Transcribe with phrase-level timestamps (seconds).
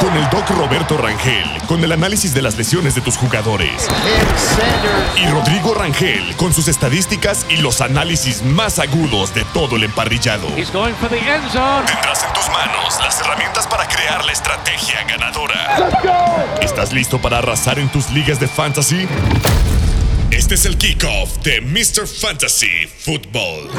[0.00, 3.86] Con el doc Roberto Rangel, con el análisis de las lesiones de tus jugadores.
[5.16, 10.48] Y Rodrigo Rangel, con sus estadísticas y los análisis más agudos de todo el emparrillado.
[10.56, 11.84] He's going for the end zone.
[11.86, 16.56] Tendrás en tus manos las herramientas para crear la estrategia ganadora.
[16.62, 19.06] ¿Estás listo para arrasar en tus ligas de fantasy?
[20.30, 22.06] Este es el kickoff de Mr.
[22.06, 23.70] Fantasy Football.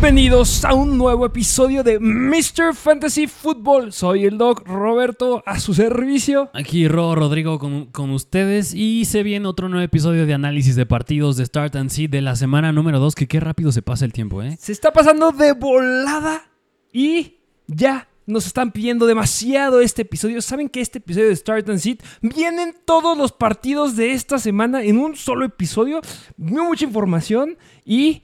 [0.00, 2.72] Bienvenidos a un nuevo episodio de Mr.
[2.72, 3.92] Fantasy Football.
[3.92, 6.50] Soy el Doc Roberto a su servicio.
[6.54, 10.86] Aquí Ro Rodrigo con, con ustedes y se viene otro nuevo episodio de análisis de
[10.86, 14.04] partidos de Start and See de la semana número 2, que qué rápido se pasa
[14.04, 14.56] el tiempo, ¿eh?
[14.60, 16.48] Se está pasando de volada
[16.92, 20.40] y ya nos están pidiendo demasiado este episodio.
[20.42, 24.84] Saben que este episodio de Start and Sit vienen todos los partidos de esta semana
[24.84, 26.02] en un solo episodio.
[26.36, 28.22] Muy mucha información y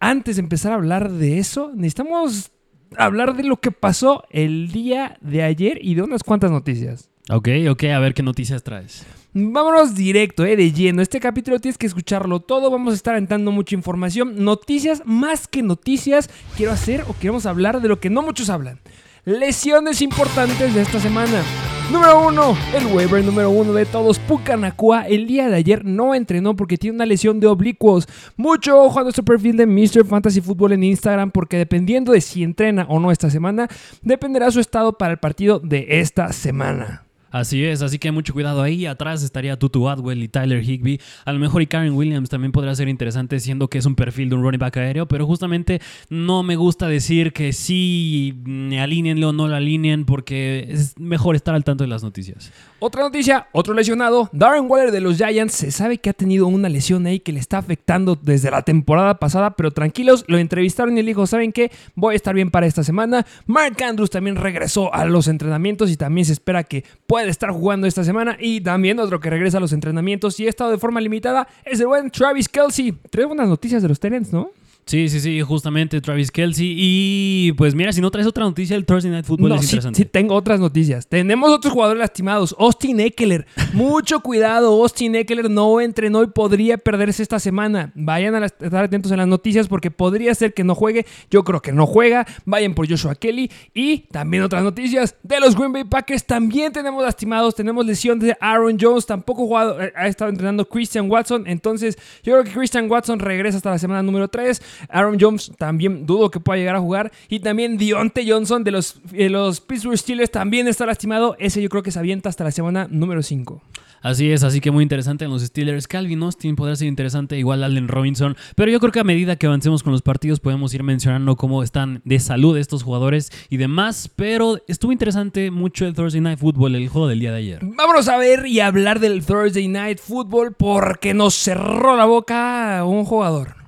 [0.00, 2.50] antes de empezar a hablar de eso, necesitamos
[2.96, 7.10] hablar de lo que pasó el día de ayer y de unas cuantas noticias.
[7.30, 9.06] Ok, ok, a ver qué noticias traes.
[9.32, 11.02] Vámonos directo, eh, de lleno.
[11.02, 12.70] Este capítulo tienes que escucharlo todo.
[12.70, 14.42] Vamos a estar entrando mucha información.
[14.44, 18.80] Noticias, más que noticias, quiero hacer o queremos hablar de lo que no muchos hablan.
[19.24, 21.44] Lesiones importantes de esta semana.
[21.90, 25.08] Número uno, el waiver número uno de todos, Pucanacua.
[25.08, 28.06] El día de ayer no entrenó porque tiene una lesión de oblicuos.
[28.36, 30.06] Mucho ojo a nuestro perfil de Mr.
[30.06, 33.66] Fantasy Football en Instagram porque dependiendo de si entrena o no esta semana,
[34.02, 37.09] dependerá su estado para el partido de esta semana.
[37.30, 38.86] Así es, así que mucho cuidado ahí.
[38.86, 41.00] Atrás estaría Tutu Atwell y Tyler Higby.
[41.24, 44.28] A lo mejor y Karen Williams también podría ser interesante, siendo que es un perfil
[44.28, 45.06] de un running back aéreo.
[45.06, 48.34] Pero justamente no me gusta decir que sí,
[48.80, 52.52] alínenlo o no lo alineen, porque es mejor estar al tanto de las noticias.
[52.80, 55.54] Otra noticia, otro lesionado, Darren Waller de los Giants.
[55.54, 59.18] Se sabe que ha tenido una lesión ahí que le está afectando desde la temporada
[59.18, 61.70] pasada, pero tranquilos, lo entrevistaron y le dijo, ¿saben qué?
[61.94, 63.26] Voy a estar bien para esta semana.
[63.46, 67.86] Mark Andrews también regresó a los entrenamientos y también se espera que pueda estar jugando
[67.86, 68.36] esta semana.
[68.38, 71.80] Y también otro que regresa a los entrenamientos y ha estado de forma limitada es
[71.80, 72.92] el buen Travis Kelsey.
[73.10, 74.50] Trae buenas noticias de los Tenants, ¿no?
[74.90, 76.74] Sí, sí, sí, justamente Travis Kelsey.
[76.76, 79.66] Y pues mira, si no traes otra noticia, el Thursday Night Football No, es sí,
[79.68, 79.96] interesante.
[79.98, 81.06] sí, tengo otras noticias.
[81.06, 82.56] Tenemos otros jugadores lastimados.
[82.58, 83.46] Austin Eckler.
[83.72, 84.72] Mucho cuidado.
[84.82, 87.92] Austin Eckler no entrenó y podría perderse esta semana.
[87.94, 91.06] Vayan a las- estar atentos en las noticias porque podría ser que no juegue.
[91.30, 92.26] Yo creo que no juega.
[92.44, 93.48] Vayan por Joshua Kelly.
[93.72, 96.24] Y también otras noticias de los Green Bay Packers.
[96.26, 97.54] También tenemos lastimados.
[97.54, 99.06] Tenemos lesión de Aaron Jones.
[99.06, 101.44] Tampoco jugado- eh, ha estado entrenando Christian Watson.
[101.46, 104.60] Entonces, yo creo que Christian Watson regresa hasta la semana número 3.
[104.88, 107.12] Aaron Jones también dudo que pueda llegar a jugar.
[107.28, 111.36] Y también Dionte Johnson de los, de los Pittsburgh Steelers también está lastimado.
[111.38, 113.62] Ese yo creo que se avienta hasta la semana número 5.
[114.02, 115.86] Así es, así que muy interesante en los Steelers.
[115.86, 118.36] Calvin Austin podrá ser interesante, igual Allen Robinson.
[118.56, 121.62] Pero yo creo que a medida que avancemos con los partidos podemos ir mencionando cómo
[121.62, 124.10] están de salud estos jugadores y demás.
[124.16, 127.60] Pero estuvo interesante mucho el Thursday Night Football, el juego del día de ayer.
[127.62, 133.04] Vámonos a ver y hablar del Thursday Night Football porque nos cerró la boca un
[133.04, 133.59] jugador.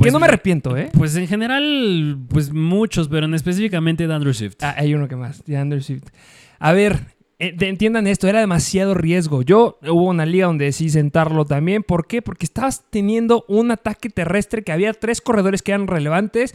[0.00, 0.90] Que Pues- no me arrepiento, ¿eh?
[0.96, 4.56] Pues en general, pues muchos, pero en específicamente de Andrew Swift.
[4.62, 6.04] Ah, hay uno que más, de Andrew Swift.
[6.58, 7.00] A ver,
[7.38, 9.42] eh, entiendan esto, era demasiado riesgo.
[9.42, 11.82] Yo hubo una liga donde decidí sentarlo también.
[11.82, 12.20] ¿Por qué?
[12.22, 16.54] Porque estabas teniendo un ataque terrestre que había tres corredores que eran relevantes.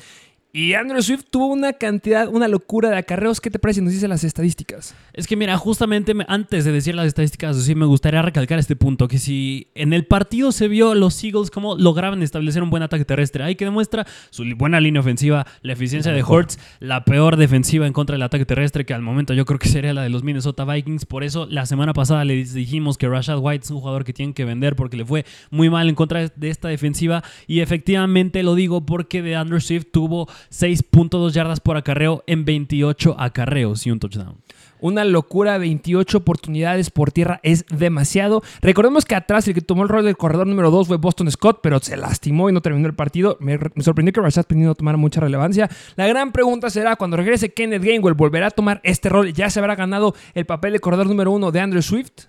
[0.58, 3.42] Y Andrew Swift tuvo una cantidad, una locura de acarreos.
[3.42, 3.82] ¿Qué te parece?
[3.82, 4.96] si Nos dice las estadísticas.
[5.12, 8.78] Es que mira, justamente me- antes de decir las estadísticas, sí me gustaría recalcar este
[8.78, 12.70] punto, que si en el partido se vio a los Eagles cómo lograban establecer un
[12.70, 17.04] buen ataque terrestre, ahí que demuestra su buena línea ofensiva, la eficiencia de Hurts, la
[17.04, 20.04] peor defensiva en contra del ataque terrestre, que al momento yo creo que sería la
[20.04, 23.72] de los Minnesota Vikings, por eso la semana pasada les dijimos que Rashad White es
[23.72, 26.70] un jugador que tienen que vender porque le fue muy mal en contra de esta
[26.70, 32.46] defensiva, y efectivamente lo digo porque de Andrew Swift tuvo 6.2 yardas por acarreo en
[32.46, 34.38] 28 acarreos y un touchdown.
[34.82, 38.44] Una locura, 28 oportunidades por tierra es demasiado.
[38.62, 41.60] Recordemos que atrás el que tomó el rol del corredor número 2 fue Boston Scott,
[41.64, 43.38] pero se lastimó y no terminó el partido.
[43.40, 45.70] Me, me sorprendió que Rashad Penny no tomara mucha relevancia.
[45.96, 49.34] La gran pregunta será, cuando regrese Kenneth Gainwell, ¿volverá a tomar este rol?
[49.34, 52.26] ¿Ya se habrá ganado el papel de corredor número 1 de Andrew Swift?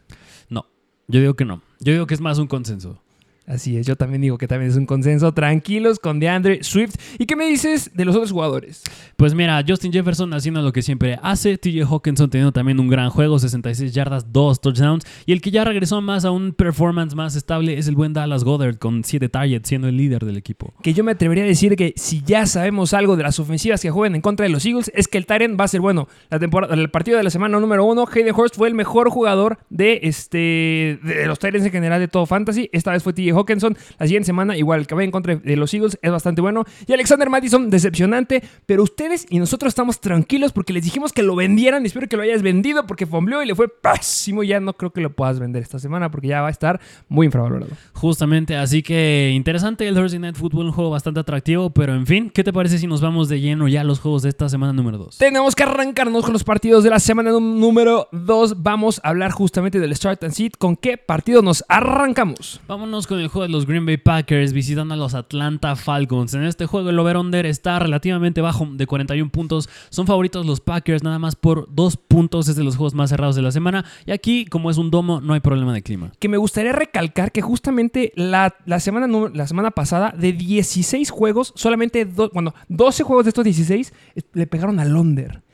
[0.48, 0.66] No,
[1.08, 1.62] yo digo que no.
[1.80, 3.02] Yo digo que es más un consenso.
[3.46, 5.32] Así es, yo también digo que también es un consenso.
[5.32, 6.96] Tranquilos con DeAndre Swift.
[7.18, 8.82] ¿Y qué me dices de los otros jugadores?
[9.16, 13.10] Pues mira, Justin Jefferson haciendo lo que siempre hace, TJ Hawkinson teniendo también un gran
[13.10, 17.36] juego, 66 yardas, 2 touchdowns, y el que ya regresó más a un performance más
[17.36, 20.74] estable es el buen Dallas Goddard con 7 targets, siendo el líder del equipo.
[20.82, 23.90] Que yo me atrevería a decir que si ya sabemos algo de las ofensivas que
[23.90, 26.08] juegan en contra de los Eagles, es que el Tyrant va a ser bueno.
[26.30, 29.58] La temporada, el partido de la semana número uno, Hayden Hurst fue el mejor jugador
[29.70, 32.68] de, este, de los Tyrants en general de todo Fantasy.
[32.72, 33.76] Esta vez fue TJ Hawkinson.
[33.98, 36.64] La siguiente semana, igual, el que va en contra de los Eagles es bastante bueno.
[36.86, 38.42] Y Alexander Madison, decepcionante.
[38.66, 41.84] Pero ustedes y nosotros estamos tranquilos porque les dijimos que lo vendieran.
[41.86, 44.42] Espero que lo hayas vendido porque fombleó y le fue pésimo.
[44.42, 47.26] Ya no creo que lo puedas vender esta semana porque ya va a estar muy
[47.26, 47.72] infravalorado.
[47.92, 51.70] Justamente, así que interesante el Thursday Night Football, un juego bastante atractivo.
[51.70, 54.22] Pero en fin, ¿qué te parece si nos vamos de lleno ya a los juegos
[54.22, 55.18] de esta semana número 2?
[55.18, 58.62] Tenemos que arrancarnos con los partidos de la semana número 2.
[58.62, 60.52] Vamos a hablar justamente del Start and Seat.
[60.58, 62.60] ¿Con qué partido nos arrancamos?
[62.66, 66.34] Vámonos con el juego de los Green Bay Packers visitando a los Atlanta Falcons.
[66.34, 69.68] En este juego el over-under está relativamente bajo de 41 puntos.
[69.90, 72.48] Son favoritos los Packers nada más por 2 puntos.
[72.48, 73.84] Es de los juegos más cerrados de la semana.
[74.04, 76.12] Y aquí, como es un domo, no hay problema de clima.
[76.18, 81.52] Que me gustaría recalcar que justamente la, la semana, la semana pasada, de 16 juegos,
[81.56, 85.45] solamente bueno, 12 juegos de estos 16 eh, le pegaron al under.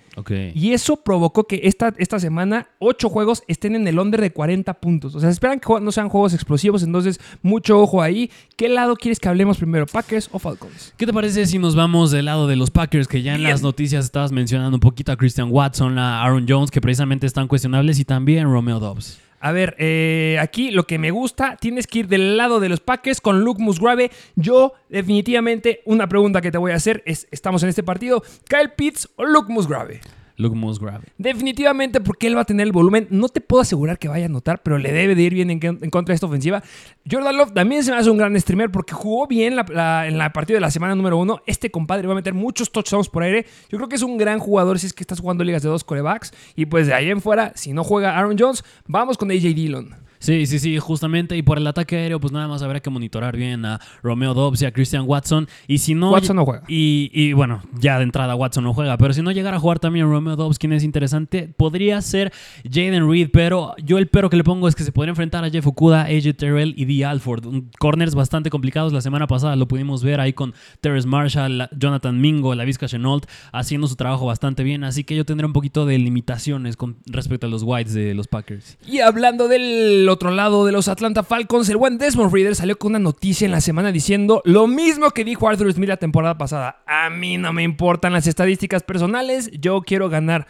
[0.55, 4.75] Y eso provocó que esta, esta semana ocho juegos estén en el under de 40
[4.75, 5.15] puntos.
[5.15, 8.31] O sea, esperan que no sean juegos explosivos, entonces mucho ojo ahí.
[8.57, 10.93] ¿Qué lado quieres que hablemos primero, Packers o Falcons?
[10.97, 13.63] ¿Qué te parece si nos vamos del lado de los Packers, que ya en las
[13.63, 17.99] noticias estabas mencionando un poquito a Christian Watson, a Aaron Jones, que precisamente están cuestionables,
[17.99, 19.19] y también Romeo Dobbs?
[19.45, 22.79] A ver, eh, aquí lo que me gusta, tienes que ir del lado de los
[22.79, 24.13] Packers con Luke Musgrave.
[24.37, 28.23] Yo, definitivamente, una pregunta que te voy a hacer es, ¿estamos en este partido?
[28.49, 30.01] ¿Kyle Pitts o Luke Musgrave?
[30.37, 31.05] Luke Musgrave.
[31.19, 33.07] Definitivamente porque él va a tener el volumen.
[33.11, 35.91] No te puedo asegurar que vaya a anotar, pero le debe de ir bien en,
[35.91, 36.63] contra de esta ofensiva.
[37.11, 40.57] Jordan Love también se me hace un gran streamer porque jugó bien en la partida
[40.57, 41.41] de la semana número uno.
[41.47, 43.47] Este compadre va a meter muchos touchdowns por aire.
[43.69, 45.85] Yo creo que es un gran jugador si es que estás jugando ligas de dos
[45.85, 46.33] corebacks.
[46.57, 50.02] Y pues de ahí en fuera, si no juega Aaron Jones, vamos con AJ Dillon.
[50.23, 51.37] Sí, sí, sí, justamente.
[51.37, 54.63] Y por el ataque aéreo, pues nada más habrá que monitorar bien a Romeo Dobbs
[54.63, 55.49] y a Christian Watson.
[55.67, 56.13] Y si no.
[56.13, 56.63] Watson no juega.
[56.69, 58.97] Y, y, bueno, ya de entrada Watson no juega.
[58.99, 62.33] Pero si no llegara a jugar también Romeo Dobbs, quien es interesante, podría ser
[62.63, 63.31] Jaden Reed.
[63.33, 66.03] Pero yo el pero que le pongo es que se podría enfrentar a Jeff Okuda,
[66.03, 67.45] AJ Terrell y Dee Alford.
[67.81, 68.93] Corners bastante complicados.
[68.93, 73.27] La semana pasada lo pudimos ver ahí con Terrence Marshall, Jonathan Mingo, la Vizca Chenault,
[73.51, 74.85] haciendo su trabajo bastante bien.
[74.85, 78.29] Así que yo tendré un poquito de limitaciones con respecto a los Whites de los
[78.29, 78.79] Packers.
[78.87, 82.93] Y hablando del otro lado de los Atlanta Falcons, el buen Desmond Reader salió con
[82.93, 86.83] una noticia en la semana diciendo lo mismo que dijo Arthur Smith la temporada pasada.
[86.87, 90.47] A mí no me importan las estadísticas personales, yo quiero ganar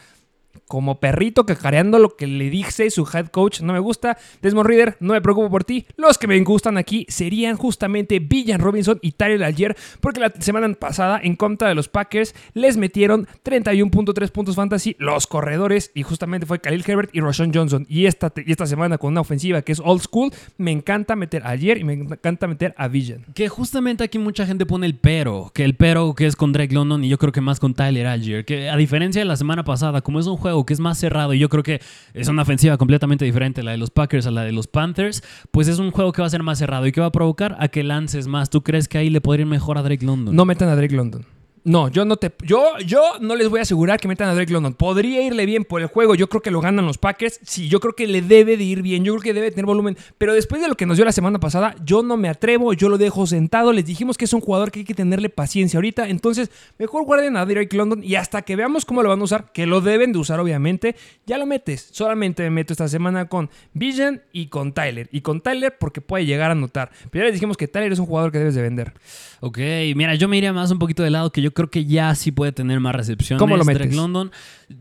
[0.66, 3.60] como perrito cacareando lo que le dice su head coach.
[3.60, 4.16] No me gusta.
[4.40, 5.86] Desmond Reader, no me preocupo por ti.
[5.96, 10.72] Los que me gustan aquí serían justamente Villan Robinson y Tyler Algier, porque la semana
[10.74, 16.46] pasada en contra de los Packers les metieron 31.3 puntos fantasy los corredores y justamente
[16.46, 17.86] fue Khalil Herbert y Roshan Johnson.
[17.88, 21.42] Y esta, y esta semana con una ofensiva que es old school, me encanta meter
[21.44, 23.26] a Algier y me encanta meter a Villan.
[23.34, 26.74] Que justamente aquí mucha gente pone el pero, que el pero que es con Drake
[26.74, 29.64] London y yo creo que más con Tyler Algier, que a diferencia de la semana
[29.64, 31.80] pasada, como es un juego que es más cerrado y yo creo que
[32.12, 35.68] es una ofensiva completamente diferente la de los Packers a la de los Panthers, pues
[35.68, 37.68] es un juego que va a ser más cerrado y que va a provocar a
[37.68, 38.50] que lances más.
[38.50, 40.34] ¿Tú crees que ahí le podría ir mejor a Drake London?
[40.34, 41.24] No metan a Drake London.
[41.64, 42.32] No, yo no te.
[42.44, 44.74] Yo, yo no les voy a asegurar que metan a Drake London.
[44.74, 46.16] Podría irle bien por el juego.
[46.16, 47.38] Yo creo que lo ganan los Packers.
[47.44, 49.04] Sí, yo creo que le debe de ir bien.
[49.04, 49.96] Yo creo que debe tener volumen.
[50.18, 52.72] Pero después de lo que nos dio la semana pasada, yo no me atrevo.
[52.72, 53.72] Yo lo dejo sentado.
[53.72, 56.08] Les dijimos que es un jugador que hay que tenerle paciencia ahorita.
[56.08, 58.02] Entonces, mejor guarden a Drake London.
[58.02, 60.96] Y hasta que veamos cómo lo van a usar, que lo deben de usar, obviamente,
[61.26, 61.90] ya lo metes.
[61.92, 65.08] Solamente me meto esta semana con Vision y con Tyler.
[65.12, 66.90] Y con Tyler porque puede llegar a notar.
[67.12, 68.94] Pero ya les dijimos que Tyler es un jugador que debes de vender.
[69.40, 69.58] Ok,
[69.94, 72.32] mira, yo me iría más un poquito de lado que yo creo que ya sí
[72.32, 73.38] puede tener más recepción.
[73.38, 73.94] ¿Cómo lo metes?
[73.94, 74.30] London.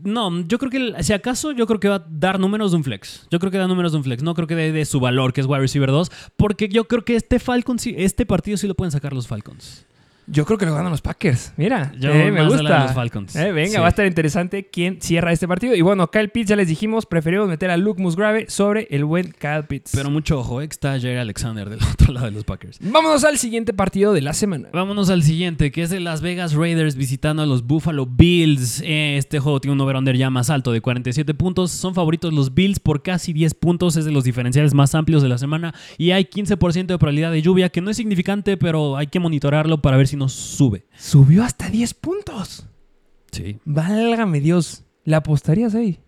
[0.02, 2.84] No, yo creo que si acaso yo creo que va a dar números de un
[2.84, 3.26] flex.
[3.30, 4.22] Yo creo que da números de un flex.
[4.22, 7.04] No creo que dé de su valor, que es wide receiver 2, porque yo creo
[7.04, 9.86] que este Falcons, este partido sí lo pueden sacar los Falcons.
[10.32, 11.52] Yo creo que lo ganan los Packers.
[11.58, 12.84] Mira, eh, me gusta.
[12.84, 13.36] Los Falcons.
[13.36, 15.74] Eh, venga, va a estar interesante quién cierra este partido.
[15.74, 19.34] Y bueno, Kyle Pitts, ya les dijimos, preferimos meter a Luke Musgrave sobre el buen
[19.38, 19.90] Kyle Pitts.
[19.94, 22.78] Pero mucho ojo, eh, está Jerry Alexander del otro lado de los Packers.
[22.80, 24.70] Vámonos al siguiente partido de la semana.
[24.72, 28.82] Vámonos al siguiente, que es de Las Vegas Raiders visitando a los Buffalo Bills.
[28.86, 31.72] Este juego tiene un over-under ya más alto de 47 puntos.
[31.72, 33.96] Son favoritos los Bills por casi 10 puntos.
[33.96, 35.74] Es de los diferenciales más amplios de la semana.
[35.98, 39.82] Y hay 15% de probabilidad de lluvia, que no es significante, pero hay que monitorarlo
[39.82, 40.86] para ver si sube.
[40.96, 42.66] Subió hasta 10 puntos.
[43.30, 43.58] Sí.
[43.64, 44.84] Válgame Dios.
[45.04, 45.98] ¿La apostarías ahí?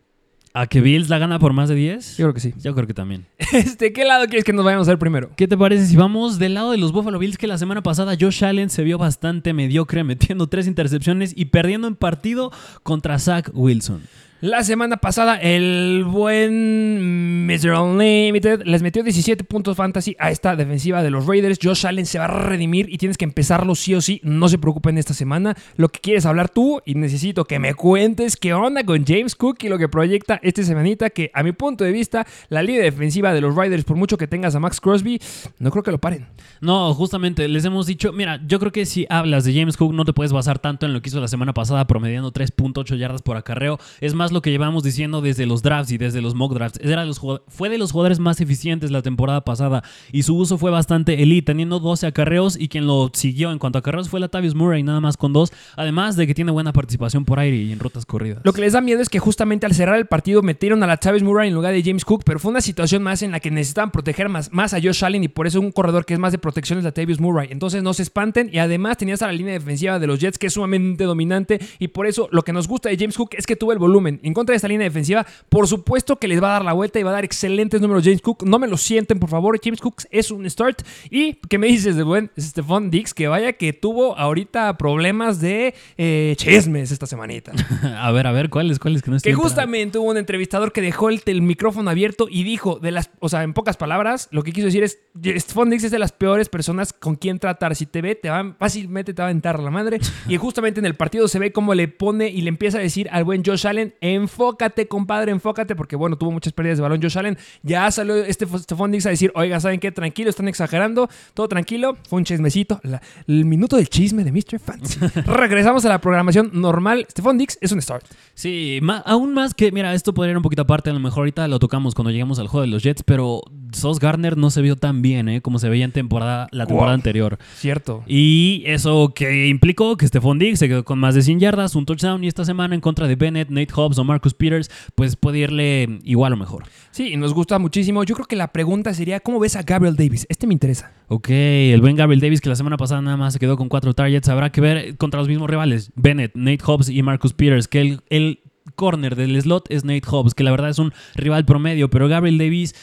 [0.57, 2.17] ¿A que Bills la gana por más de 10?
[2.17, 2.55] Yo creo que sí.
[2.63, 3.27] Yo creo que también.
[3.53, 5.31] Este, ¿qué lado quieres que nos vayamos a ver primero?
[5.37, 8.17] ¿Qué te parece si vamos del lado de los Buffalo Bills que la semana pasada
[8.21, 12.53] Josh Allen se vio bastante mediocre metiendo tres intercepciones y perdiendo en partido
[12.83, 14.03] contra Zach Wilson?
[14.45, 17.81] La semana pasada, el buen Mr.
[17.81, 21.59] Unlimited les metió 17 puntos fantasy a esta defensiva de los Raiders.
[21.63, 24.21] Josh Allen se va a redimir y tienes que empezarlo sí o sí.
[24.23, 25.57] No se preocupen esta semana.
[25.77, 29.61] Lo que quieres hablar tú y necesito que me cuentes qué onda con James Cook
[29.63, 31.09] y lo que proyecta esta semanita.
[31.09, 34.29] Que a mi punto de vista, la línea defensiva de los Raiders, por mucho que
[34.29, 35.23] tengas a Max Crosby,
[35.59, 36.27] no creo que lo paren.
[36.61, 40.05] No, justamente les hemos dicho, mira, yo creo que si hablas de James Cook no
[40.05, 43.39] te puedes basar tanto en lo que hizo la semana pasada promediando 3.8 yardas por
[43.39, 43.79] acarreo.
[44.03, 46.79] Es más lo que llevamos diciendo desde los drafts y desde los mock drafts.
[46.83, 50.71] Era los, fue de los jugadores más eficientes la temporada pasada y su uso fue
[50.71, 54.55] bastante elite, teniendo 12 acarreos y quien lo siguió en cuanto a acarreos fue Latavius
[54.55, 57.79] Murray, nada más con dos, además de que tiene buena participación por aire y en
[57.79, 58.41] rutas corridas.
[58.45, 61.23] Lo que les da miedo es que justamente al cerrar el partido metieron a Latavius
[61.23, 63.91] Murray en lugar de James Cook, pero fue una situación más en la que necesitaban
[63.91, 66.39] proteger más, más a Josh Allen y por eso un corredor que es más de
[66.39, 67.49] protección es Latavius Murray.
[67.51, 70.49] Entonces no se espanten y además tenías a la línea defensiva de los Jets que
[70.49, 73.57] es sumamente dominante y por eso lo que nos gusta de James Cook es que
[73.57, 74.21] tuvo el volumen.
[74.25, 76.99] En contra de esta línea defensiva, por supuesto que les va a dar la vuelta
[76.99, 78.45] y va a dar excelentes números James Cook.
[78.45, 79.61] No me lo sienten, por favor.
[79.63, 80.83] James Cook es un start.
[81.11, 83.15] ¿Y qué me dices de buen Stephon Dix?
[83.15, 87.53] Que vaya que tuvo ahorita problemas de eh, chismes esta semanita.
[87.99, 88.79] a ver, a ver, ¿cuáles?
[88.79, 92.45] ¿Cuáles que no Que justamente hubo un entrevistador que dejó el, el, micrófono abierto y
[92.45, 95.85] dijo, de las, o sea, en pocas palabras, lo que quiso decir es, Stephon Dix
[95.85, 97.77] es de las peores personas con quien tratar.
[97.77, 100.01] Si te ve, te va, fácilmente te va a aventar la madre.
[100.29, 103.09] y justamente en el partido se ve cómo le pone y le empieza a decir
[103.11, 107.17] al buen Josh Allen, enfócate, compadre, enfócate, porque bueno, tuvo muchas pérdidas de balón Josh
[107.17, 107.39] Allen.
[107.63, 109.91] Ya salió este Stephon Diggs a decir, oiga, ¿saben qué?
[109.93, 111.97] Tranquilo, están exagerando, todo tranquilo.
[112.07, 114.59] Fue un chismecito, la, el minuto del chisme de Mr.
[114.59, 115.01] Fancy.
[115.27, 117.07] Regresamos a la programación normal.
[117.11, 118.05] Stephon Diggs es un start.
[118.35, 121.21] Sí, más, aún más que, mira, esto podría ir un poquito aparte, a lo mejor
[121.21, 123.41] ahorita lo tocamos cuando lleguemos al juego de los Jets, pero
[123.73, 125.41] Sos Garner no se vio tan bien, ¿eh?
[125.41, 126.97] Como se veía en temporada, la temporada wow.
[126.97, 127.39] anterior.
[127.57, 128.05] Cierto.
[128.07, 131.87] Y eso que implicó que Stephon Diggs se quedó con más de 100 yardas, un
[131.87, 135.39] touchdown, y esta semana en contra de Bennett, Nate Hobbs o Marcus Peters, pues puede
[135.39, 136.65] irle igual o mejor.
[136.91, 138.05] Sí, y nos gusta muchísimo.
[138.05, 140.27] Yo creo que la pregunta sería, ¿cómo ves a Gabriel Davis?
[140.29, 140.93] Este me interesa.
[141.09, 143.95] Ok, el buen Gabriel Davis que la semana pasada nada más se quedó con cuatro
[143.95, 144.29] targets.
[144.29, 148.01] Habrá que ver contra los mismos rivales, Bennett, Nate Hobbs y Marcus Peters, que el,
[148.11, 148.41] el
[148.75, 152.39] corner del slot es Nate Hobbs, que la verdad es un rival promedio, pero Gabriel
[152.39, 152.75] Davis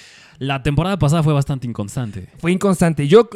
[0.41, 2.27] la temporada pasada fue bastante inconstante.
[2.39, 3.07] Fue inconstante.
[3.07, 3.29] Yo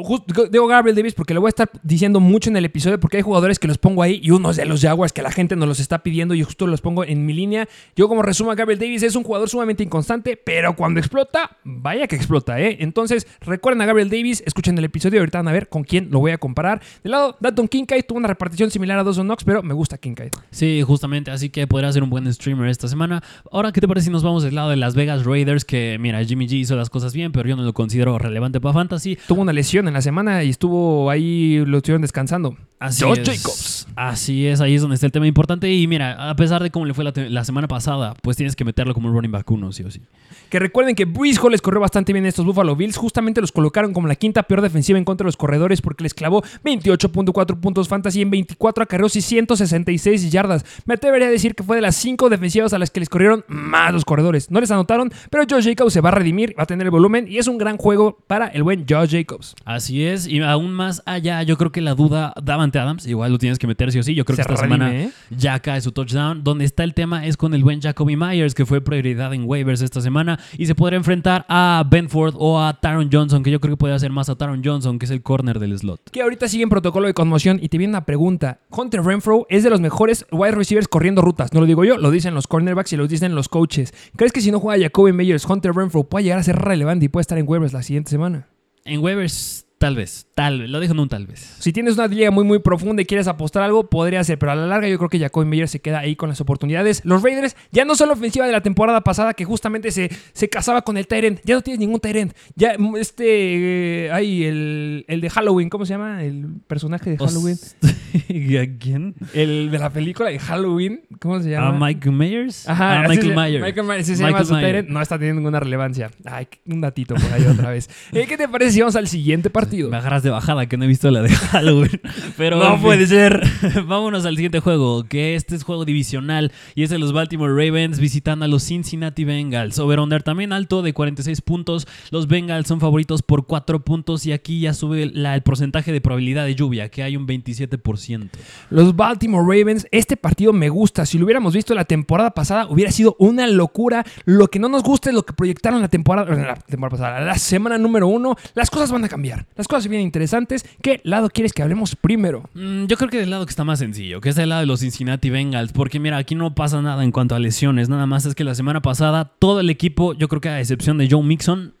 [0.00, 3.16] Justo, digo Gabriel Davis porque lo voy a estar diciendo mucho en el episodio porque
[3.16, 5.66] hay jugadores que los pongo ahí y unos de los Jaguars que la gente nos
[5.66, 7.68] los está pidiendo y justo los pongo en mi línea.
[7.96, 12.06] Yo como resumo a Gabriel Davis es un jugador sumamente inconstante, pero cuando explota, vaya
[12.06, 12.76] que explota, ¿eh?
[12.78, 16.20] Entonces recuerden a Gabriel Davis, escuchen el episodio ahorita van a ver con quién lo
[16.20, 16.80] voy a comparar.
[17.02, 20.30] De lado, Dalton Kincaid tuvo una repartición similar a Dawson Knox, pero me gusta Kincaid.
[20.52, 23.20] Sí, justamente, así que podría ser un buen streamer esta semana.
[23.50, 25.64] Ahora, ¿qué te parece si nos vamos del lado de Las Vegas Raiders?
[25.64, 28.74] Que mira, Jimmy G hizo las cosas bien, pero yo no lo considero relevante para
[28.74, 29.18] Fantasy.
[29.26, 32.56] Tuvo una lesión en la semana y estuvo ahí, lo estuvieron descansando.
[32.78, 33.28] Así Josh es.
[33.28, 33.88] Jacobs.
[33.96, 35.72] Así es, ahí es donde está el tema importante.
[35.72, 38.64] Y mira, a pesar de cómo le fue la, la semana pasada, pues tienes que
[38.64, 40.00] meterlo como un running back uno, sí o sí.
[40.50, 42.96] Que recuerden que Breeze Hall les corrió bastante bien a estos Buffalo Bills.
[42.96, 46.14] Justamente los colocaron como la quinta peor defensiva en contra de los corredores porque les
[46.14, 50.64] clavó 28.4 puntos fantasy en 24 acarreos y 166 yardas.
[50.86, 53.44] Me atrevería a decir que fue de las cinco defensivas a las que les corrieron
[53.48, 54.50] más los corredores.
[54.50, 57.26] No les anotaron, pero Josh Jacobs se va a redimir, va a tener el volumen
[57.28, 59.54] y es un gran juego para el buen Josh Jacobs.
[59.64, 63.38] Así es, y aún más allá, yo creo que la duda Davante Adams, igual lo
[63.38, 64.14] tienes que meter sí o sí.
[64.14, 65.10] Yo creo Se que esta redime, semana ¿eh?
[65.30, 66.42] ya cae su touchdown.
[66.44, 69.80] Donde está el tema es con el buen Jacoby Myers, que fue prioridad en waivers
[69.82, 70.37] esta semana.
[70.56, 73.94] Y se podrá enfrentar a Benford o a Taron Johnson, que yo creo que puede
[73.94, 76.10] hacer más a Taron Johnson, que es el corner del slot.
[76.10, 78.60] Que ahorita sigue en protocolo de conmoción y te viene una pregunta.
[78.70, 81.52] Hunter Renfro es de los mejores wide receivers corriendo rutas.
[81.52, 83.94] No lo digo yo, lo dicen los cornerbacks y lo dicen los coaches.
[84.16, 87.08] ¿Crees que si no juega Jacoby Myers, Hunter Renfro puede llegar a ser relevante y
[87.08, 88.48] puede estar en waivers la siguiente semana?
[88.84, 91.56] En waivers, tal vez, tal vez, lo dejo en un tal vez.
[91.60, 94.54] Si tienes una liga muy muy profunda y quieres apostar algo, podría ser, pero a
[94.56, 97.04] la larga yo creo que Jacoby Meyer se queda ahí con las oportunidades.
[97.04, 100.48] Los Raiders ya no son la ofensiva de la temporada pasada que justamente se, se
[100.48, 102.32] casaba con el Tyrant, ya no tienes ningún Tyrant.
[102.56, 106.24] Ya mm, este, eh, hay el, el de Halloween, ¿cómo se llama?
[106.24, 107.56] El personaje de Halloween.
[108.28, 109.14] ¿Y a quién?
[109.32, 111.68] El de la película de Halloween, ¿cómo se llama?
[111.68, 112.68] ¿A Mike Myers?
[112.68, 113.64] Ajá, así Michael Myers.
[113.64, 114.54] Michael Myers, se Michael llama su.
[114.58, 116.10] Tyrant, no está teniendo ninguna relevancia.
[116.24, 117.88] Ay, un datito por ahí otra vez.
[118.12, 119.67] Eh, ¿Qué te parece si vamos al siguiente partido?
[119.68, 119.90] Partido.
[119.90, 122.00] Me agarras de bajada que no he visto la de Halloween.
[122.36, 122.82] Pero No en fin.
[122.82, 123.42] puede ser.
[123.86, 127.98] Vámonos al siguiente juego, que este es juego divisional y es de los Baltimore Ravens
[127.98, 129.78] visitando a los Cincinnati Bengals.
[129.78, 131.86] Over-under también alto de 46 puntos.
[132.10, 136.00] Los Bengals son favoritos por 4 puntos y aquí ya sube la- el porcentaje de
[136.00, 138.28] probabilidad de lluvia, que hay un 27%.
[138.70, 141.06] Los Baltimore Ravens, este partido me gusta.
[141.06, 144.04] Si lo hubiéramos visto la temporada pasada, hubiera sido una locura.
[144.24, 147.38] Lo que no nos gusta es lo que proyectaron la temporada, la temporada pasada, la
[147.38, 148.36] semana número uno.
[148.54, 149.46] Las cosas van a cambiar.
[149.58, 150.64] Las cosas vienen interesantes.
[150.80, 152.48] ¿Qué lado quieres que hablemos primero?
[152.54, 154.66] Mm, yo creo que del lado que está más sencillo, que es del lado de
[154.66, 158.24] los Cincinnati Bengals, porque mira, aquí no pasa nada en cuanto a lesiones, nada más
[158.24, 161.24] es que la semana pasada todo el equipo, yo creo que a excepción de Joe
[161.24, 161.74] Mixon,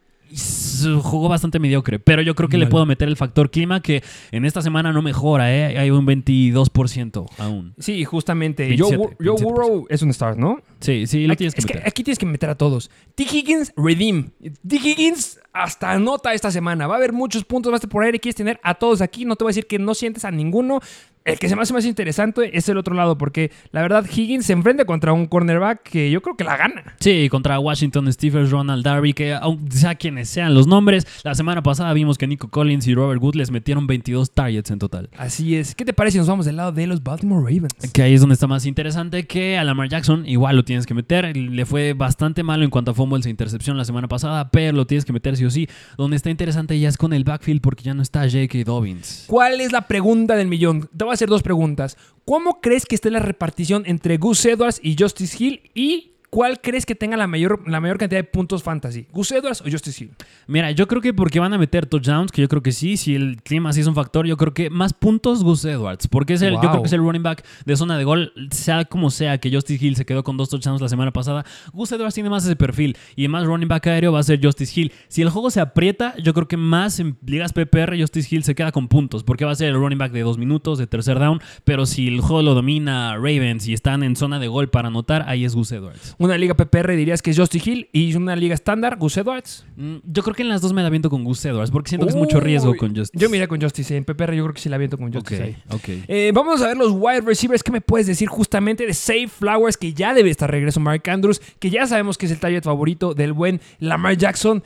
[0.80, 4.02] s- jugó bastante mediocre, pero yo creo que le puedo meter el factor clima que
[4.32, 5.78] en esta semana no mejora, ¿eh?
[5.78, 7.74] hay un 22% aún.
[7.78, 8.64] Sí, justamente.
[8.78, 9.42] Joe, 27, Bur- Joe 27%.
[9.42, 10.60] Burrow es un start, ¿no?
[10.80, 11.82] Sí, sí, lo Aquí- tienes que es meter.
[11.86, 12.90] aquí tienes que meter a todos.
[13.14, 13.24] T.
[13.24, 14.30] Higgins, redeem.
[14.40, 14.76] T.
[14.76, 16.86] Higgins hasta anota esta semana.
[16.86, 18.18] Va a haber muchos puntos, vas a por aire.
[18.20, 19.24] Quieres tener a todos aquí.
[19.24, 20.80] No te voy a decir que no sientes a ninguno.
[21.24, 24.46] El que se me hace más interesante es el otro lado, porque la verdad, Higgins
[24.46, 26.94] se enfrenta contra un cornerback que yo creo que la gana.
[27.00, 31.62] Sí, contra Washington Steelers, Ronald Darby, que aunque sea quienes sean los nombres, la semana
[31.62, 35.10] pasada vimos que Nico Collins y Robert Wood les metieron 22 targets en total.
[35.16, 35.74] Así es.
[35.74, 37.92] ¿Qué te parece si nos vamos del lado de los Baltimore Ravens?
[37.92, 40.94] Que ahí es donde está más interesante que a Lamar Jackson igual lo tienes que
[40.94, 41.36] meter.
[41.36, 44.86] Le fue bastante malo en cuanto a fumbles e intercepción la semana pasada, pero lo
[44.86, 45.68] tienes que meter sí o sí.
[45.96, 48.58] Donde está interesante ya es con el backfield porque ya no está J.K.
[48.64, 49.24] Dobbins.
[49.26, 50.88] ¿Cuál es la pregunta del millón?
[50.96, 51.96] Te voy a hacer dos preguntas.
[52.24, 55.70] ¿Cómo crees que esté la repartición entre Gus Edwards y Justice Hill?
[55.74, 59.06] ¿Y cuál crees que tenga la mayor, la mayor cantidad de puntos fantasy?
[59.12, 60.12] ¿Gus Edwards o Justice Hill?
[60.46, 63.14] Mira, yo creo que porque van a meter touchdowns, que yo creo que sí, si
[63.14, 66.42] el clima sí es un factor, yo creo que más puntos Gus Edwards, porque es
[66.42, 69.38] el, yo creo que es el running back de zona de gol, sea como sea
[69.38, 72.44] que Justice Hill se quedó con dos touchdowns la semana pasada, Gus Edwards tiene más
[72.44, 74.92] ese perfil y más running back aéreo va a ser Justice Hill.
[75.08, 78.54] Si el juego se aprieta, yo creo que más en ligas PPR Justice Hill se
[78.54, 81.18] queda con puntos, porque va a ser el running back de dos minutos, de tercer
[81.18, 84.88] down, pero si el juego lo domina Ravens y están en zona de gol para
[84.88, 86.16] anotar, ahí es Gus Edwards.
[86.18, 89.64] Una liga PPR dirías que es Justice Hill y una liga estándar, Gus Edwards.
[89.76, 92.06] Mm, Yo creo que en las dos me la viento con Gus Edwards, porque siento
[92.06, 93.12] que es mucho riesgo con Justice.
[93.16, 93.96] Yo miré con Justice.
[93.96, 95.56] En PPR yo creo que sí la aviento con Justice ahí.
[95.70, 95.88] ok.
[96.08, 97.62] Eh, vamos a ver los wide receivers.
[97.62, 99.76] ¿Qué me puedes decir justamente de Safe Flowers?
[99.76, 101.40] Que ya debe estar regreso Mark Andrews.
[101.60, 104.64] Que ya sabemos que es el target favorito del buen Lamar Jackson.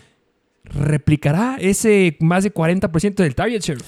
[0.64, 3.78] ¿Replicará ese más de 40% del target share?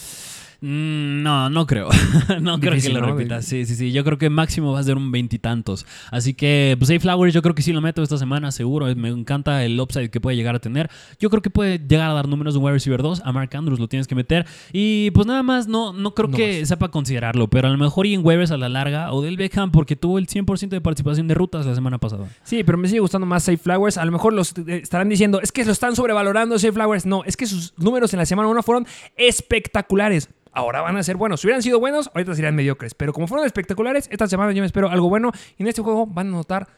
[0.66, 1.90] Mm, No, no creo.
[2.40, 3.14] no creo Difícil, que lo ¿no?
[3.14, 3.42] repita.
[3.42, 3.92] Sí, sí, sí.
[3.92, 5.84] Yo creo que máximo va a ser un veintitantos.
[6.10, 8.86] Así que, pues, Safe Flowers, yo creo que sí lo meto esta semana, seguro.
[8.96, 10.90] Me encanta el upside que puede llegar a tener.
[11.20, 13.22] Yo creo que puede llegar a dar números de wide receiver 2.
[13.26, 14.46] A Mark Andrews lo tienes que meter.
[14.72, 17.48] Y pues nada más, no, no creo No que sepa considerarlo.
[17.48, 19.12] Pero a lo mejor y en waivers a la larga.
[19.12, 22.26] O del Beckham, porque tuvo el 100% de participación de rutas la semana pasada.
[22.42, 23.98] Sí, pero me sigue gustando más Safe Flowers.
[23.98, 27.04] A lo mejor los eh, estarán diciendo, es que lo están sobrevalorando Safe Flowers.
[27.04, 30.30] No, es que sus números en la semana 1 fueron espectaculares.
[30.54, 31.40] Ahora van a ser buenos.
[31.40, 32.94] Si hubieran sido buenos, ahorita serían mediocres.
[32.94, 35.32] Pero como fueron espectaculares, esta semana yo me espero algo bueno.
[35.58, 36.68] Y en este juego van a notar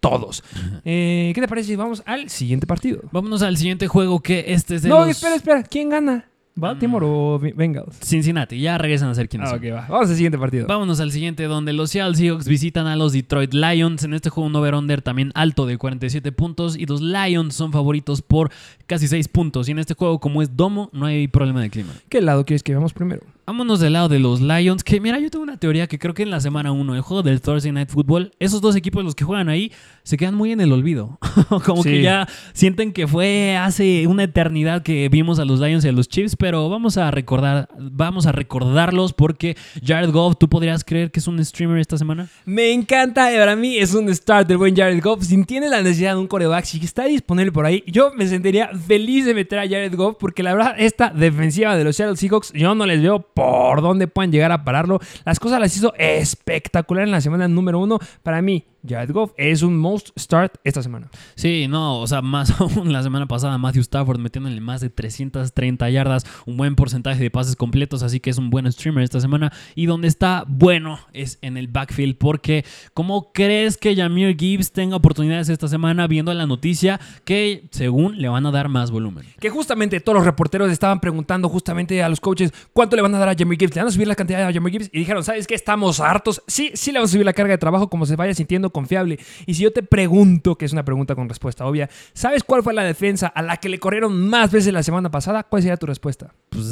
[0.00, 0.42] todos.
[0.84, 3.02] Eh, ¿Qué te parece si vamos al siguiente partido?
[3.12, 5.62] Vámonos al siguiente juego que este es de No, los espera, espera.
[5.62, 6.28] ¿Quién gana?
[6.56, 7.96] ¿Baltimore o Be- Bengals?
[8.00, 8.58] Cincinnati.
[8.58, 9.74] Ya regresan a ser quienes Ah, son.
[9.74, 9.86] va.
[9.88, 10.66] Vamos al siguiente partido.
[10.66, 14.04] Vámonos al siguiente, donde los Seattle Seahawks visitan a los Detroit Lions.
[14.04, 16.76] En este juego un over-under también alto de 47 puntos.
[16.76, 18.50] Y los Lions son favoritos por
[18.86, 19.68] casi 6 puntos.
[19.68, 21.92] Y en este juego, como es domo, no hay problema de clima.
[22.08, 23.22] ¿Qué lado quieres que veamos primero?
[23.48, 26.24] Vámonos del lado de los Lions, que mira, yo tengo una teoría que creo que
[26.24, 29.22] en la semana 1, el juego del Thursday Night Football, esos dos equipos los que
[29.24, 29.70] juegan ahí
[30.02, 31.20] se quedan muy en el olvido.
[31.64, 31.90] Como Sí.
[31.90, 35.92] que ya sienten que fue hace una eternidad que vimos a los Lions y a
[35.92, 41.12] los Chiefs, pero vamos a recordar, vamos a recordarlos porque Jared Goff, ¿tú podrías creer
[41.12, 42.26] que es un streamer esta semana?
[42.46, 45.22] Me encanta, para mí es un start del buen Jared Goff.
[45.22, 48.70] Si tiene la necesidad de un coreback, si está disponible por ahí, yo me sentiría
[48.88, 52.52] feliz de meter a Jared Goff porque la verdad, esta defensiva de los Seattle Seahawks,
[52.52, 54.98] yo no les veo por dónde puedan llegar a pararlo.
[55.26, 57.98] Las cosas las hizo espectacular en la semana número uno.
[58.22, 61.10] Para mí, Jared Goff es un most start esta semana.
[61.34, 65.90] Sí, no, o sea, más aún la semana pasada Matthew Stafford metiéndole más de 330
[65.90, 69.52] yardas, un buen porcentaje de pases completos, así que es un buen streamer esta semana.
[69.74, 74.96] Y donde está bueno es en el backfield, porque ¿cómo crees que Jameer Gibbs tenga
[74.96, 79.24] oportunidades esta semana viendo la noticia que según le van a dar más volumen?
[79.40, 83.18] Que justamente todos los reporteros estaban preguntando justamente a los coaches cuánto le van a
[83.18, 83.74] dar a Jamie Gibbs.
[83.74, 84.90] ¿Le van a subir la cantidad a Jamie Gibbs?
[84.92, 85.54] Y dijeron, ¿sabes qué?
[85.54, 86.42] Estamos hartos.
[86.46, 89.18] Sí, sí le vamos a subir la carga de trabajo como se vaya sintiendo confiable.
[89.46, 92.74] Y si yo te pregunto, que es una pregunta con respuesta obvia, ¿sabes cuál fue
[92.74, 95.44] la defensa a la que le corrieron más veces la semana pasada?
[95.44, 96.34] ¿Cuál sería tu respuesta?
[96.50, 96.66] Pues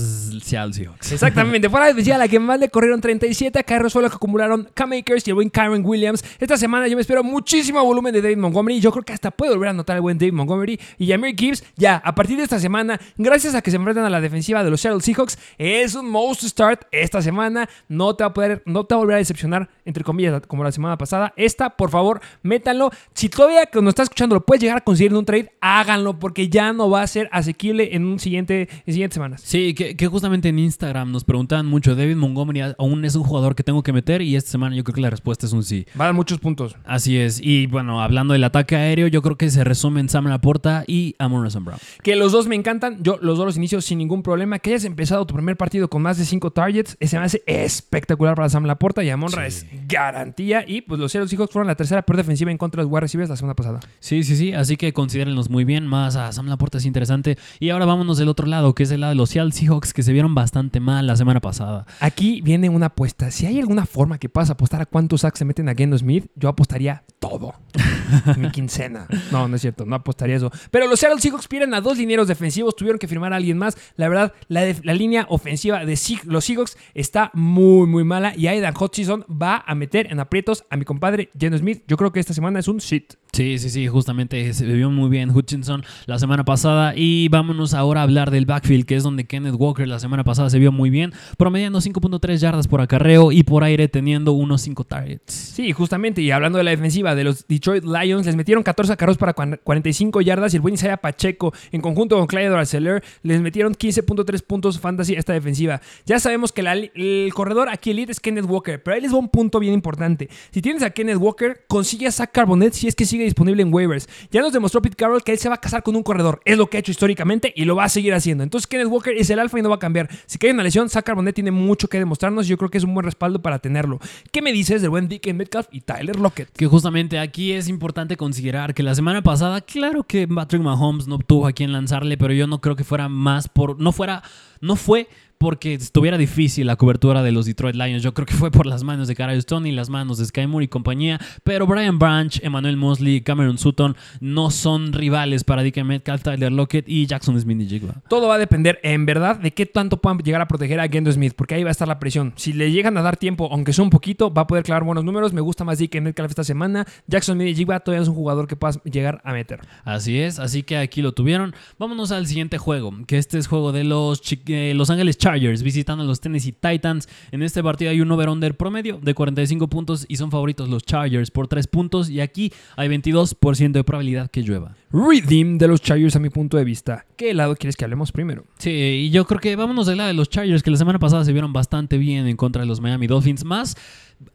[0.45, 1.13] Seattle Seahawks.
[1.13, 4.17] Exactamente, fue la defensiva a la que más le corrieron 37 carros, fue lo que
[4.17, 6.23] acumularon Cam Akers y el buen Kyron Williams.
[6.39, 8.81] Esta semana yo me espero muchísimo volumen de David Montgomery.
[8.81, 10.79] Yo creo que hasta puede volver a anotar el buen David Montgomery.
[10.99, 14.11] Y Jameer Gibbs, ya, a partir de esta semana, gracias a que se enfrentan a
[14.11, 17.67] la defensiva de los Seattle Seahawks, es un most start esta semana.
[17.89, 20.65] No te va a poder, no te va a volver a decepcionar, entre comillas, como
[20.65, 21.33] la semana pasada.
[21.37, 22.91] Esta, por favor, métanlo.
[23.15, 26.49] Si todavía cuando estás escuchando lo puedes llegar a conseguir en un trade, háganlo, porque
[26.49, 29.41] ya no va a ser asequible en un siguiente, en siguientes semanas.
[29.45, 33.55] Sí, que, que justamente en Instagram nos preguntaban mucho, David Montgomery aún es un jugador
[33.55, 35.87] que tengo que meter y esta semana yo creo que la respuesta es un sí.
[35.99, 36.77] Va a dar muchos puntos.
[36.85, 37.41] Así es.
[37.43, 41.15] Y bueno, hablando del ataque aéreo, yo creo que se resume en Sam Laporta y
[41.19, 41.79] Amon Brown.
[42.03, 43.03] Que los dos me encantan.
[43.03, 44.59] Yo los dos los inicio sin ningún problema.
[44.59, 48.35] Que hayas empezado tu primer partido con más de 5 targets, ese me hace espectacular
[48.35, 49.67] para Sam Laporta y Amonra Sí.
[49.73, 50.65] es garantía.
[50.67, 53.01] Y pues los Seattle Seahawks fueron la tercera peor defensiva en contra de los wide
[53.03, 53.81] receivers la semana pasada.
[54.01, 54.53] Sí, sí, sí.
[54.53, 55.87] Así que considérenlos muy bien.
[55.87, 57.39] Más a Sam Laporta es interesante.
[57.61, 60.03] Y ahora vámonos del otro lado, que es el lado de los Seattle Seahawks, que
[60.03, 61.87] se vieron bastante mal la semana pasada.
[62.01, 63.31] Aquí viene una apuesta.
[63.31, 66.27] Si hay alguna forma que puedas apostar a cuántos sacks se meten a Geno Smith,
[66.37, 67.55] yo apostaría todo.
[68.37, 69.07] Mi quincena.
[69.33, 70.51] No, no es cierto, no apostaría eso.
[70.71, 73.77] Pero los Seattle Seahawks pierden a dos linieros defensivos, tuvieron que firmar a alguien más.
[73.97, 78.35] La verdad, la, la línea ofensiva de Se- los Seahawks está muy, muy mala.
[78.37, 81.64] Y Aidan Hutchinson va a meter en aprietos a mi compadre Geno Smith.
[81.89, 83.15] Yo creo que esta semana es un shit.
[83.33, 86.93] Sí, sí, sí, justamente se vio muy bien Hutchinson la semana pasada.
[86.95, 90.51] Y vámonos ahora a hablar del backfield, que es donde Kenneth Walker la semana pasada
[90.51, 94.85] se vio muy bien, promediando 5.3 yardas por acarreo y por aire teniendo unos 5
[94.85, 95.33] targets.
[95.33, 96.23] Sí, justamente.
[96.23, 99.59] Y hablando de la defensiva de los Detroit Lions, les metieron 14 carros para cuan-
[99.65, 104.43] 45 yardas y el buen Isaiah Pacheco, en conjunto con Clyde Arcelor, les metieron 15.3
[104.43, 105.81] puntos fantasy a esta defensiva.
[106.07, 109.19] Ya sabemos que la el corredor aquí elite es Kenneth Walker, pero ahí les va
[109.19, 110.29] un punto bien importante.
[110.53, 113.73] Si tienes a Kenneth Walker, consigue a Zach Carbonet si es que sigue disponible en
[113.73, 114.09] waivers.
[114.31, 116.41] Ya nos demostró Pete Carroll que él se va a casar con un corredor.
[116.45, 118.45] Es lo que ha hecho históricamente y lo va a seguir haciendo.
[118.45, 120.09] Entonces Kenneth Walker es el alfa y no va a cambiar.
[120.27, 122.85] Si cae una lesión, Zach Carbonet tiene mucho que demostrarnos y yo creo que es
[122.85, 123.99] un buen respaldo para tenerlo.
[124.31, 126.51] ¿Qué me dices del buen Dick Metcalf y Tyler Lockett?
[126.53, 131.19] Que justamente aquí es importante considerar que la semana pasada, claro que Patrick Mahomes no
[131.19, 133.81] tuvo a quien lanzarle, pero yo no creo que fuera más por.
[133.81, 134.23] No fuera.
[134.61, 135.09] No fue
[135.45, 138.03] porque estuviera difícil la cobertura de los Detroit Lions.
[138.03, 140.47] Yo creo que fue por las manos de Cara Stone y las manos de Sky
[140.47, 141.21] Moore y compañía.
[141.43, 146.89] Pero Brian Branch, Emmanuel Mosley, Cameron Sutton no son rivales para DK Metcalf, Tyler Lockett
[146.89, 147.97] y Jackson Smith y Jigba.
[148.09, 151.13] Todo va a depender, en verdad, de qué tanto puedan llegar a proteger a Gendo
[151.13, 152.33] Smith, porque ahí va a estar la presión.
[152.37, 155.05] Si le llegan a dar tiempo, aunque sea un poquito, va a poder clavar buenos
[155.05, 155.35] números.
[155.35, 156.87] Me gusta más DK Metcalf esta semana.
[157.07, 159.61] Jackson Smith y Jigba todavía es un jugador que puedas llegar a meter.
[159.85, 161.55] Así es, así que aquí lo tuvieron.
[161.79, 166.05] Vámonos al siguiente juego, que este es juego de los eh, Los Ángeles Chargers visitando
[166.05, 167.09] a los Tennessee Titans.
[167.33, 171.31] En este partido hay un over-under promedio de 45 puntos y son favoritos los Chargers
[171.31, 172.11] por 3 puntos.
[172.11, 174.77] Y aquí hay 22% de probabilidad que llueva.
[174.93, 177.05] Redeem de los Chargers a mi punto de vista.
[177.17, 178.45] ¿Qué lado quieres que hablemos primero?
[178.59, 181.25] Sí, y yo creo que vámonos del lado de los Chargers, que la semana pasada
[181.25, 183.45] se vieron bastante bien en contra de los Miami Dolphins.
[183.45, 183.77] Más,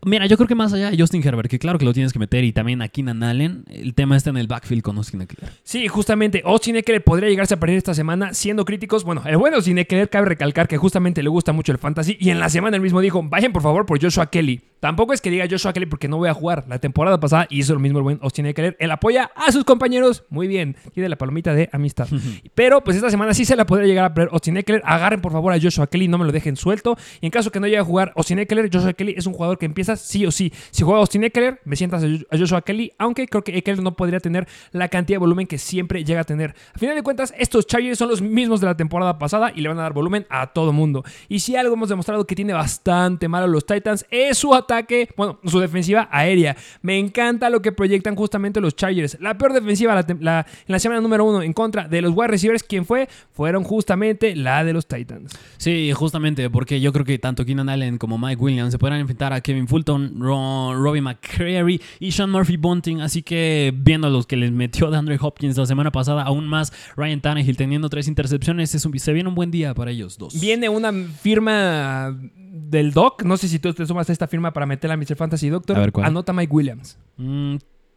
[0.06, 2.20] mira, yo creo que más allá de Justin Herbert, que claro que lo tienes que
[2.20, 5.52] meter, y también a Keenan Allen, el tema está en el backfield con Austin Eckler.
[5.64, 9.04] Sí, justamente Austin Eckler podría llegarse a perder esta semana siendo críticos.
[9.04, 12.30] Bueno, el bueno Austin Eckler cabe recalcar que justamente le gusta mucho el fantasy y
[12.30, 14.62] en la semana él mismo dijo, vayan por favor por Joshua Kelly.
[14.80, 16.64] Tampoco es que diga Joshua Kelly porque no voy a jugar.
[16.70, 18.78] La temporada pasada hizo lo mismo el buen Austin Eckler.
[18.80, 20.24] Él apoya a sus compañeros.
[20.30, 20.78] Muy bien.
[20.94, 22.08] Tiene la palomita de amistad.
[22.56, 24.82] Pero pues esta semana sí se la podría llegar a perder Austin Eckler.
[24.86, 26.98] Agarren por favor a Joshua Kelly, no me lo dejen suelto.
[27.20, 29.58] Y en caso que no llegue a jugar Austin Eckler, Joshua Kelly es un jugador
[29.58, 30.52] que empieza sí o sí.
[30.72, 34.20] Si juega Austin Eckler, me sientas a Joshua Kelly, aunque creo que Eckler no podría
[34.20, 36.56] tener la cantidad de volumen que siempre llega a tener.
[36.74, 39.70] A final de cuentas, estos Chargers son los mismos de la temporada pasada y le
[39.70, 41.04] van a dar volumen a todo mundo.
[41.28, 45.40] Y si algo hemos demostrado que tiene bastante malo los Titans es su ataque, bueno,
[45.46, 46.56] su defensiva aérea.
[46.82, 49.18] Me encanta lo que proyectan justamente los Chargers.
[49.20, 52.86] La peor defensiva en la semana número uno en contra de los wide receivers, ¿quién
[52.86, 53.08] fue?
[53.32, 55.38] Fueron justamente la de los Titans.
[55.58, 59.34] Sí, justamente, porque yo creo que tanto Keenan Allen como Mike Williams se podrán enfrentar
[59.34, 63.02] a Kevin Fulton, Ro- Robbie McCreary y Sean Murphy Bunting.
[63.02, 66.72] Así que viendo a los que les metió DeAndre Hopkins la semana pasada, aún más
[66.96, 70.40] Ryan Tannehill teniendo tres intercepciones, es un- se viene un buen día para ellos dos.
[70.40, 72.18] Viene una firma
[72.52, 73.24] del Doc.
[73.24, 75.16] No sé si tú te sumas a esta firma para meterla a Mr.
[75.16, 75.78] Fantasy Doctor.
[75.78, 76.08] A ver, ¿cuál?
[76.08, 76.98] Anota Mike Williams.
[77.18, 77.56] Mm,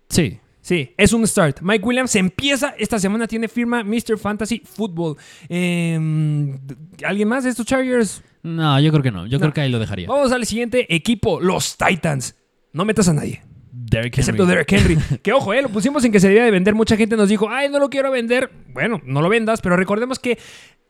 [0.09, 0.39] sí.
[0.65, 1.61] Sí, es un start.
[1.61, 4.17] Mike Williams empieza esta semana, tiene firma Mr.
[4.17, 5.17] Fantasy Football.
[5.49, 5.99] Eh,
[7.05, 8.23] ¿Alguien más de estos Chargers?
[8.43, 9.27] No, yo creo que no.
[9.27, 9.43] Yo No.
[9.43, 10.09] creo que ahí lo dejaría.
[10.09, 12.37] Vamos al siguiente equipo, los Titans.
[12.73, 13.43] No metas a nadie,
[13.91, 14.19] Henry.
[14.21, 14.99] excepto Derrick Henry.
[15.23, 16.75] que ojo, eh, lo pusimos en que se debía de vender.
[16.75, 18.51] Mucha gente nos dijo, ay, no lo quiero vender.
[18.73, 20.39] Bueno, no lo vendas, pero recordemos que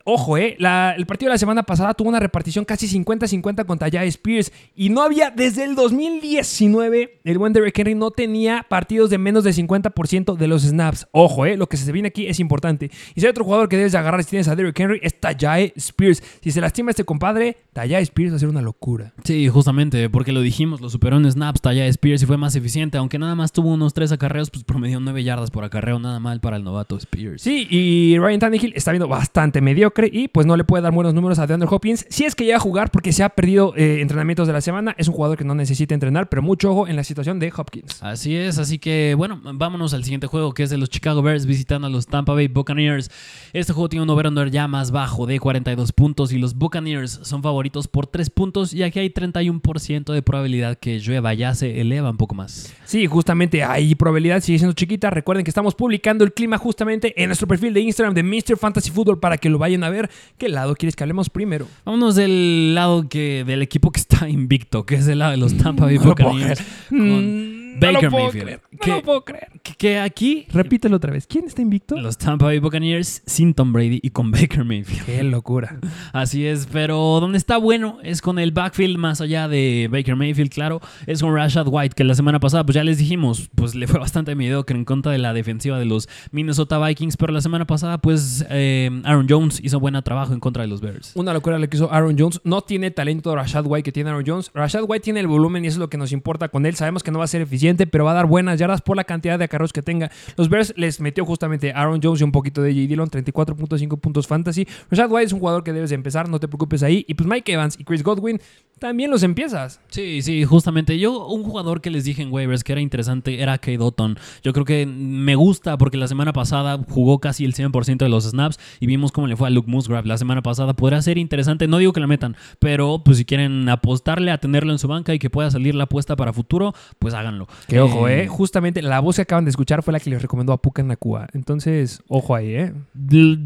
[0.05, 3.89] Ojo, eh, la- el partido de la semana pasada tuvo una repartición casi 50-50 contra
[3.89, 9.09] Jai Spears y no había desde el 2019 el buen Derrick Henry no tenía partidos
[9.09, 11.07] de menos del 50% de los snaps.
[11.11, 12.91] Ojo, eh, lo que se viene aquí es importante.
[13.15, 15.19] Y si hay otro jugador que debes de agarrar si tienes a Derrick Henry es
[15.19, 16.21] Tajay Spears.
[16.41, 19.13] Si se lastima este compadre, Tajay Spears va a ser una locura.
[19.23, 22.97] Sí, justamente, porque lo dijimos, lo superó en snaps, Taya Spears y fue más eficiente,
[22.97, 26.39] aunque nada más tuvo unos tres acarreos, pues promedió 9 yardas por acarreo, nada mal
[26.41, 27.41] para el novato Spears.
[27.41, 31.13] Sí, y Ryan Tannehill está viendo bastante mediocre y pues no le puede dar buenos
[31.13, 34.01] números a DeAndre Hopkins si es que llega a jugar porque se ha perdido eh,
[34.01, 34.95] entrenamientos de la semana.
[34.97, 38.01] Es un jugador que no necesita entrenar, pero mucho ojo en la situación de Hopkins.
[38.01, 41.45] Así es, así que bueno, vámonos al siguiente juego que es de los Chicago Bears
[41.45, 43.09] visitando a los Tampa Bay Buccaneers.
[43.53, 47.43] Este juego tiene un over-under ya más bajo de 42 puntos y los Buccaneers son
[47.43, 52.09] favoritos por 3 puntos y aquí hay 31% de probabilidad que llueva, ya se eleva
[52.09, 52.73] un poco más.
[52.85, 55.09] Sí, justamente hay probabilidad, sigue siendo chiquita.
[55.09, 58.57] Recuerden que estamos publicando el clima justamente en nuestro perfil de Instagram de Mr.
[58.57, 60.09] Fantasy Football para que lo vayan a ver.
[60.37, 61.67] ¿Qué lado quieres que hablemos primero?
[61.85, 65.57] Vámonos del lado que del equipo que está invicto, que es el lado de los
[65.57, 67.62] Tampa Bay Buccaneers creer.
[67.79, 68.43] Baker no lo puedo Mayfield.
[68.45, 69.47] creer, no que, lo puedo creer.
[69.63, 71.27] que- que aquí Repítelo otra vez.
[71.27, 71.95] ¿Quién está invicto?
[71.97, 75.05] los Tampa Bay Buccaneers sin Tom Brady y con Baker Mayfield.
[75.05, 75.79] Qué locura.
[76.13, 80.51] Así es, pero donde está bueno es con el backfield más allá de Baker Mayfield,
[80.51, 83.87] claro, es con Rashad White, que la semana pasada, pues ya les dijimos, pues le
[83.87, 87.65] fue bastante mediocre en contra de la defensiva de los Minnesota Vikings, pero la semana
[87.65, 91.11] pasada, pues eh, Aaron Jones hizo buen trabajo en contra de los Bears.
[91.15, 92.41] Una locura lo que hizo Aaron Jones.
[92.43, 94.51] No tiene talento Rashad White que tiene Aaron Jones.
[94.53, 96.75] Rashad White tiene el volumen y eso es lo que nos importa con él.
[96.75, 99.03] Sabemos que no va a ser eficiente, pero va a dar buenas yardas por la
[99.03, 100.11] cantidad de acarreos que tenga.
[100.37, 102.87] Los Bears les metió justamente Aaron Jones y un poquito de J.
[102.87, 104.67] Dillon, 34.5 puntos fantasy.
[104.91, 107.05] Rashad White es un jugador que debes de empezar, no te preocupes ahí.
[107.07, 108.39] Y pues Mike Evans y Chris Godwin
[108.79, 109.79] también los empiezas.
[109.89, 110.99] Sí, sí, justamente.
[110.99, 114.17] Yo, un jugador que les dije en waivers que era interesante era Kate Otton.
[114.43, 118.25] Yo creo que me gusta porque la semana pasada jugó casi el 100% de los
[118.25, 120.73] snaps y vimos cómo le fue a Luke Musgrave la semana pasada.
[120.73, 124.71] Podría ser interesante, no digo que la metan, pero pues si quieren apostarle a tenerlo
[124.71, 127.47] en su banca y que pueda salir la apuesta para futuro, pues háganlo.
[127.67, 128.27] Que ojo, eh.
[128.27, 131.27] Justamente la voz que acaban de escuchar fue la que les recomendó a Puka Nakua.
[131.33, 132.73] Entonces, ojo ahí, eh.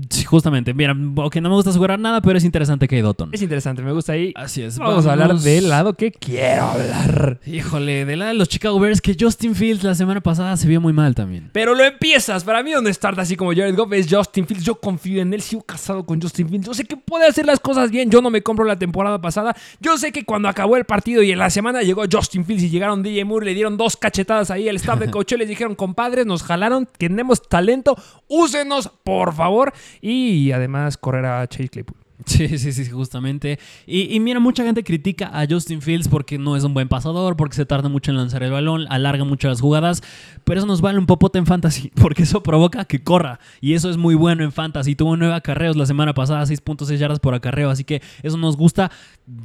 [0.09, 3.29] Sí, Justamente, mira, ok, no me gusta asegurar nada, pero es interesante Kate Otton.
[3.33, 4.33] Es interesante, me gusta ahí.
[4.35, 4.77] Así es.
[4.77, 7.39] Vamos a hablar del lado que quiero hablar.
[7.45, 10.81] Híjole, del lado de los Chicago Bears, que Justin Fields la semana pasada se vio
[10.81, 11.49] muy mal también.
[11.53, 12.43] Pero lo empiezas.
[12.43, 14.63] Para mí, donde starta así como Jared Goff es Justin Fields.
[14.63, 15.41] Yo confío en él.
[15.41, 16.67] Sigo casado con Justin Fields.
[16.67, 18.09] Yo sé que puede hacer las cosas bien.
[18.09, 19.55] Yo no me compro la temporada pasada.
[19.79, 22.69] Yo sé que cuando acabó el partido y en la semana llegó Justin Fields y
[22.69, 24.67] llegaron DJ Moore, le dieron dos cachetadas ahí.
[24.67, 26.87] El staff de coche les dijeron, compadres, nos jalaron.
[26.97, 27.95] Tenemos talento.
[28.27, 29.73] Úsenos, por favor.
[30.01, 32.06] Y además, correr a Chase Claypool.
[32.27, 33.57] Sí, sí, sí, justamente.
[33.85, 37.37] Y, y mira, mucha gente critica a Justin Fields porque no es un buen pasador,
[37.37, 40.03] porque se tarda mucho en lanzar el balón, alarga mucho las jugadas,
[40.43, 43.39] pero eso nos vale un popote en fantasy, porque eso provoca que corra.
[43.61, 44.93] Y eso es muy bueno en fantasy.
[44.95, 48.91] Tuvo nueve acarreos la semana pasada, 6.6 yardas por acarreo, así que eso nos gusta.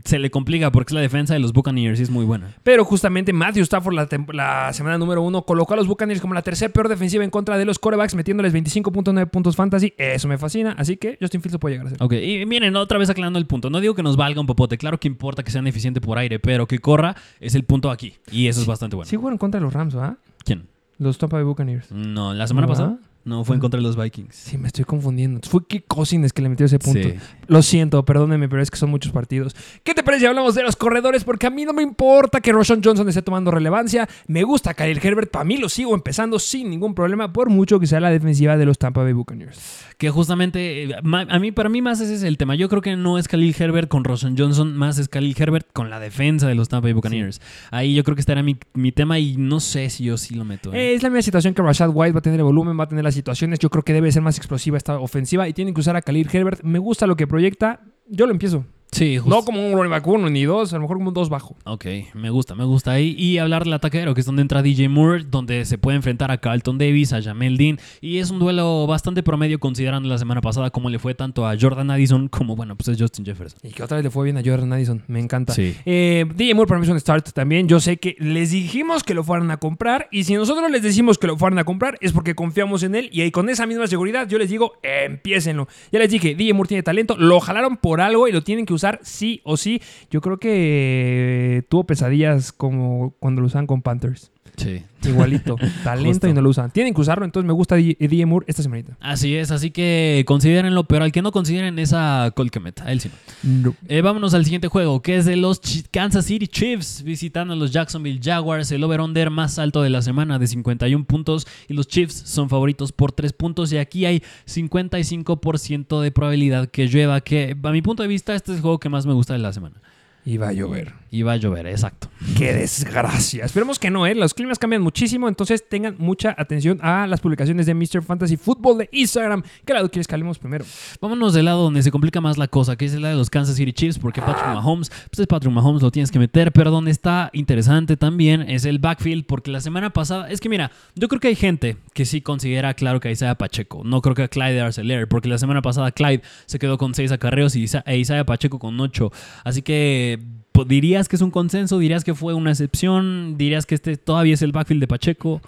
[0.05, 2.57] Se le complica porque es la defensa de los Buccaneers y es muy buena.
[2.65, 6.43] Pero justamente Matthew Stafford la, la semana número uno colocó a los Buccaneers como la
[6.43, 9.95] tercera peor defensiva en contra de los corebacks, metiéndoles 25.9 puntos fantasy.
[9.97, 10.75] Eso me fascina.
[10.79, 12.03] Así que Justin Fields lo puede llegar a ser.
[12.03, 13.71] Ok, y miren, otra vez aclarando el punto.
[13.71, 16.39] No digo que nos valga un popote, claro que importa que sean eficientes por aire,
[16.39, 18.15] pero que corra es el punto aquí.
[18.31, 19.09] Y eso es bastante bueno.
[19.09, 20.17] Sí jugaron contra los Rams, ¿verdad?
[20.45, 20.67] ¿Quién?
[20.99, 21.91] Los Tampa Bay Buccaneers.
[21.91, 22.99] No, la semana ¿No, pasada.
[23.25, 24.35] No, fue en contra de los Vikings.
[24.35, 25.41] Sí, me estoy confundiendo.
[25.49, 27.09] Fue Kirk Cousins que le metió ese punto.
[27.09, 27.15] Sí.
[27.47, 29.55] Lo siento, perdónenme, pero es que son muchos partidos.
[29.85, 31.23] ¿Qué te parece si hablamos de los corredores?
[31.23, 34.09] Porque a mí no me importa que Roshan Johnson esté tomando relevancia.
[34.27, 35.31] Me gusta Khalil Herbert.
[35.31, 38.67] Para mí lo sigo empezando sin ningún problema, por mucho que sea la defensiva de
[38.67, 39.85] los Tampa Bay Buccaneers.
[39.99, 42.57] Que justamente, eh, a mí, para mí más ese es el tema.
[42.57, 45.91] Yo creo que no es Khalil Herbert con Roshan Johnson, más es Khalil Herbert con
[45.91, 47.41] la defensa de los Tampa Bay Buccaneers.
[47.71, 50.45] Ahí yo creo que estará mi, mi tema y no sé si yo sí lo
[50.45, 50.73] meto.
[50.73, 50.95] ¿eh?
[50.95, 53.07] Es la misma situación que Rashad White va a tener el volumen, va a tener
[53.13, 53.59] situaciones.
[53.59, 56.29] Yo creo que debe ser más explosiva esta ofensiva y tienen que usar a Khalil
[56.33, 56.63] Herbert.
[56.63, 57.81] Me gusta lo que proyecta.
[58.09, 58.65] Yo lo empiezo.
[58.93, 59.35] Sí, justo.
[59.35, 61.57] No como un running back uno ni dos, a lo mejor como un dos bajo.
[61.65, 63.15] Ok, me gusta, me gusta ahí.
[63.19, 66.39] Y hablar del ataquero, que es donde entra DJ Moore, donde se puede enfrentar a
[66.39, 67.79] Carlton Davis, a Jamel Dean.
[68.01, 71.57] Y es un duelo bastante promedio considerando la semana pasada como le fue tanto a
[71.59, 73.59] Jordan Addison como, bueno, pues es Justin Jefferson.
[73.63, 75.03] Y que otra vez le fue bien a Jordan Addison.
[75.07, 75.55] Me encanta.
[75.55, 75.75] Sí.
[75.85, 77.69] Eh, DJ Moore para mí es un start también.
[77.69, 80.09] Yo sé que les dijimos que lo fueran a comprar.
[80.11, 83.09] Y si nosotros les decimos que lo fueran a comprar, es porque confiamos en él.
[83.13, 85.69] Y ahí con esa misma seguridad, yo les digo, empiecenlo.
[85.91, 87.17] Ya les dije, DJ Moore tiene talento.
[87.17, 89.81] Lo jalaron por algo y lo tienen que usar sí o sí.
[90.11, 94.32] Yo creo que eh, tuvo pesadillas como cuando lo usaban con Panthers.
[94.57, 94.83] Sí.
[95.09, 95.57] Igualito.
[95.83, 96.71] Talento y no lo usan.
[96.71, 98.97] Tienen que usarlo, entonces me gusta DJ Moore esta semanita.
[99.01, 103.01] Así es, así que considérenlo, pero al que no consideren es a Colquemet, a él
[103.01, 103.11] sí.
[103.43, 103.75] no.
[103.89, 105.61] Eh, vámonos al siguiente juego, que es de los
[105.91, 108.71] Kansas City Chiefs visitando a los Jacksonville Jaguars.
[108.71, 112.93] El over-under más alto de la semana de 51 puntos y los Chiefs son favoritos
[112.93, 118.03] por 3 puntos y aquí hay 55% de probabilidad que llueva, que a mi punto
[118.03, 119.77] de vista este es el juego que más me gusta de la semana.
[120.25, 121.02] Y va a llover.
[121.15, 122.09] Y va a llover, exacto.
[122.39, 123.45] ¡Qué desgracia!
[123.45, 124.15] Esperemos que no, ¿eh?
[124.15, 128.03] Los climas cambian muchísimo, entonces tengan mucha atención a las publicaciones de Mr.
[128.03, 129.43] Fantasy Football de Instagram.
[129.67, 130.65] ¿Qué lado quieres que hablemos primero?
[131.03, 133.29] Vámonos del lado donde se complica más la cosa, que es el lado de los
[133.29, 136.71] Kansas City Chiefs, porque Patrick Mahomes, pues es Patrick Mahomes, lo tienes que meter, pero
[136.71, 141.09] donde está interesante también es el backfield, porque la semana pasada, es que mira, yo
[141.09, 144.29] creo que hay gente que sí considera claro que Isaiah Pacheco, no creo que a
[144.29, 148.25] Clyde Arcelor, porque la semana pasada Clyde se quedó con 6 acarreos y e Isaiah
[148.25, 149.13] Pacheco con 8,
[149.45, 153.97] así que dirías que es un consenso, dirías que fue una excepción, dirías que este
[153.97, 155.41] todavía es el backfield de Pacheco.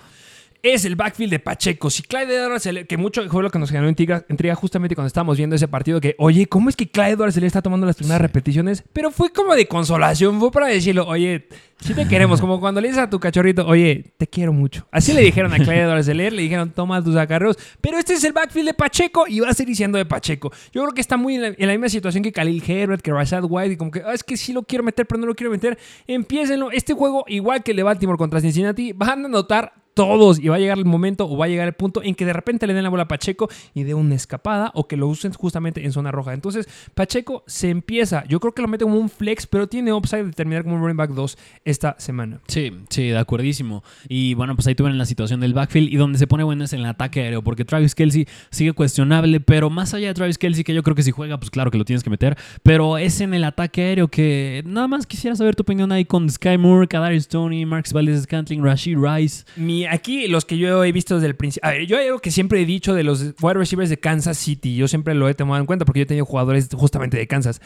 [0.65, 1.91] Es el backfield de Pacheco.
[1.91, 5.37] Si Clyde Edwards, que mucho fue lo que nos generó intriga, intriga justamente cuando estábamos
[5.37, 8.23] viendo ese partido, que, oye, ¿cómo es que Clyde Edwards le está tomando las primeras
[8.23, 8.83] repeticiones?
[8.95, 11.49] Pero fue como de consolación, fue para decirlo, oye,
[11.83, 14.89] sí te queremos, como cuando le dices a tu cachorrito, oye, te quiero mucho.
[14.91, 18.33] Así le dijeron a Clyde Edwards le dijeron, toma tus acarreos, pero este es el
[18.33, 20.51] backfield de Pacheco y va a seguir siendo de Pacheco.
[20.73, 23.13] Yo creo que está muy en la, en la misma situación que Khalil Herbert, que
[23.13, 25.35] Rashad White, y como que, ah, es que sí lo quiero meter, pero no lo
[25.35, 25.77] quiero meter.
[26.07, 26.71] Empiécenlo.
[26.71, 30.57] Este juego, igual que el de Baltimore contra Cincinnati, van a anotar todos y va
[30.57, 32.75] a llegar el momento o va a llegar el punto en que de repente le
[32.75, 35.93] den la bola a Pacheco y dé una escapada o que lo usen justamente en
[35.93, 36.35] zona roja.
[36.35, 40.25] Entonces, Pacheco se empieza, yo creo que lo mete como un flex, pero tiene upside
[40.25, 42.41] de terminar como un running back 2 esta semana.
[42.49, 43.85] Sí, sí, de acuerdísimo.
[44.09, 46.73] Y bueno, pues ahí tuvieron la situación del backfield y donde se pone bueno es
[46.73, 50.65] en el ataque aéreo, porque Travis Kelsey sigue cuestionable, pero más allá de Travis Kelsey,
[50.65, 53.21] que yo creo que si juega, pues claro que lo tienes que meter, pero es
[53.21, 56.89] en el ataque aéreo que nada más quisiera saber tu opinión ahí con Sky Moore,
[56.89, 59.45] Kadarius Tony, Marks Valdez Scantling, Rashid Rice.
[59.57, 61.69] Mi, aquí los que yo he visto desde el principio.
[61.69, 64.77] A ver, yo algo que siempre he dicho de los wide receivers de Kansas City.
[64.77, 67.61] Yo siempre lo he tomado en cuenta porque yo he tenido jugadores justamente de Kansas.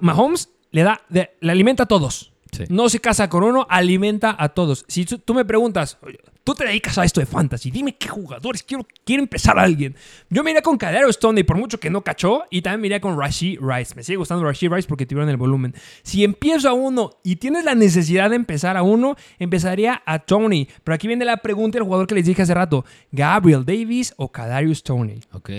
[0.00, 2.32] Mahomes le da, le alimenta a todos.
[2.52, 2.64] Sí.
[2.70, 4.84] No se casa con uno, alimenta a todos.
[4.88, 8.62] Si tú, me preguntas, "Oye, tú te dedicas a esto de fantasy, dime qué jugadores
[8.62, 9.94] quiero, quiere empezar alguien.
[10.30, 13.58] Yo miré con Cadero Stoney por mucho que no cachó y también miré con Rashid
[13.60, 13.94] Rice.
[13.94, 15.74] Me sigue gustando Rashid Rice porque tuvieron el volumen.
[16.02, 20.66] Si empiezo a uno y tienes la necesidad de empezar a uno, empezaría a Tony.
[20.84, 24.32] Pero aquí viene la pregunta del jugador que les dije hace rato, Gabriel Davis o
[24.32, 25.20] Kadarius Tony.
[25.32, 25.50] Ok.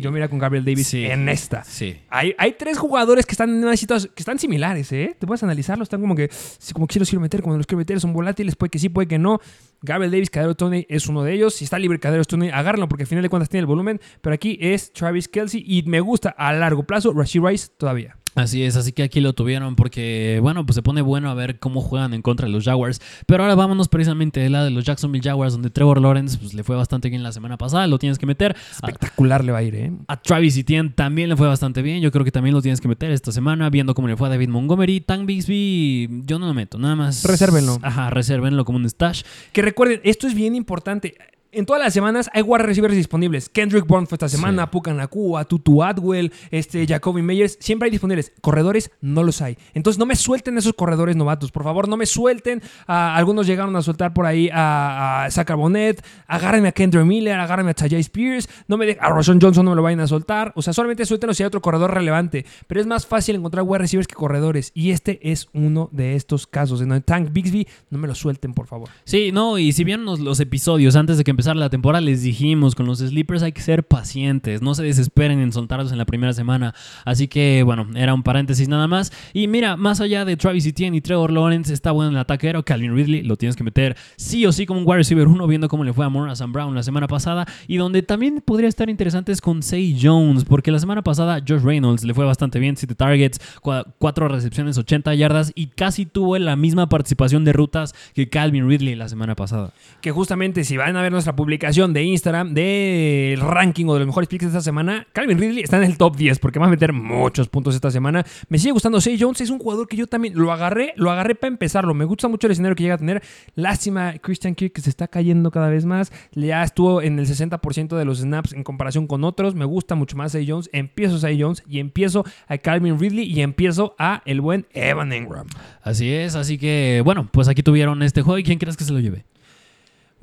[0.00, 1.04] Yo miré con Gabriel Davis Sí.
[1.04, 1.62] en esta.
[1.62, 1.96] Sí.
[2.10, 5.14] Hay, hay tres jugadores que están en una situación que están similares, ¿eh?
[5.16, 6.28] Te puedes analizarlos, están como que,
[6.72, 9.18] como los quiero meter, como los quiero meter, son volátiles, puede que sí, puede que
[9.20, 9.40] no.
[9.84, 11.54] Gabriel Davis, Cadero Tony es uno de ellos.
[11.54, 14.00] Si está libre Cadero Tony, agárrenlo porque al final de cuentas tiene el volumen.
[14.22, 18.16] Pero aquí es Travis Kelsey y me gusta a largo plazo Rashid Rice todavía.
[18.34, 21.58] Así es, así que aquí lo tuvieron porque, bueno, pues se pone bueno a ver
[21.58, 23.00] cómo juegan en contra de los Jaguars.
[23.26, 26.64] Pero ahora vámonos precisamente de la de los Jacksonville Jaguars, donde Trevor Lawrence pues, le
[26.64, 28.56] fue bastante bien la semana pasada, lo tienes que meter.
[28.82, 29.92] A, Espectacular le va a ir, ¿eh?
[30.08, 32.88] a Travis Etienne también le fue bastante bien, yo creo que también lo tienes que
[32.88, 35.00] meter esta semana, viendo cómo le fue a David Montgomery.
[35.00, 37.24] Tank Bixby, yo no lo meto, nada más.
[37.24, 37.78] Resérvenlo.
[37.82, 39.22] Ajá, resérvenlo como un stash.
[39.52, 41.14] Que recuerden, esto es bien importante.
[41.54, 43.48] En todas las semanas hay wide receivers disponibles.
[43.48, 44.68] Kendrick Bourne fue esta semana, Sí.
[44.72, 47.56] Puka Nakua, Tutu Atwell, este, Jacoby Meyers.
[47.60, 48.32] Siempre hay disponibles.
[48.40, 49.56] Corredores no los hay.
[49.74, 51.50] Entonces no me suelten esos corredores novatos.
[51.52, 52.62] Por favor, no me suelten.
[52.86, 56.04] Ah, algunos llegaron a soltar por ahí a, a Zach Bonet.
[56.26, 58.48] Agárrenme a Kendrick Miller, agárrenme a Tajay Spears.
[58.68, 60.52] No me de- a Roshan Johnson no me lo vayan a soltar.
[60.56, 62.44] O sea, solamente suéltenlo si hay otro corredor relevante.
[62.66, 64.72] Pero es más fácil encontrar wide receivers que corredores.
[64.74, 66.80] Y este es uno de estos casos.
[66.80, 68.88] En donde Tank Bixby, no me lo suelten, por favor.
[69.04, 72.74] Sí, no, y si nos- los episodios antes de que empezara la temporada les dijimos
[72.74, 76.32] con los sleepers hay que ser pacientes, no se desesperen en soltarlos en la primera
[76.32, 76.74] semana.
[77.04, 79.12] Así que bueno, era un paréntesis nada más.
[79.32, 82.46] Y mira, más allá de Travis Etienne y Trevor Lawrence, está bueno en el ataque
[82.46, 82.64] aéreo.
[82.64, 85.68] Calvin Ridley lo tienes que meter sí o sí como un wide receiver uno, viendo
[85.68, 87.46] cómo le fue a Morrison Brown la semana pasada.
[87.66, 91.62] Y donde también podría estar interesante es con Say Jones, porque la semana pasada Josh
[91.62, 96.56] Reynolds le fue bastante bien, 7 targets, 4 recepciones, 80 yardas y casi tuvo la
[96.56, 99.72] misma participación de rutas que Calvin Ridley la semana pasada.
[100.00, 104.06] que justamente si van a ver nuestra publicación de Instagram del ranking o de los
[104.06, 106.70] mejores picks de esta semana, Calvin Ridley está en el top 10 porque va a
[106.70, 108.24] meter muchos puntos esta semana.
[108.48, 111.34] Me sigue gustando Say Jones, es un jugador que yo también lo agarré, lo agarré
[111.34, 111.94] para empezarlo.
[111.94, 113.22] Me gusta mucho el escenario que llega a tener.
[113.54, 116.12] Lástima Christian Kirk que se está cayendo cada vez más.
[116.32, 119.54] Ya estuvo en el 60% de los snaps en comparación con otros.
[119.54, 120.70] Me gusta mucho más Say Jones.
[120.72, 125.46] Empiezo Say Jones y empiezo a Calvin Ridley y empiezo a el buen Evan Engram.
[125.82, 128.92] Así es, así que bueno, pues aquí tuvieron este juego y quién crees que se
[128.92, 129.24] lo lleve.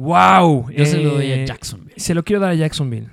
[0.01, 0.71] ¡Wow!
[0.71, 1.93] Yo se lo doy a Eh, Jacksonville.
[1.97, 3.07] Se lo quiero dar a Jacksonville.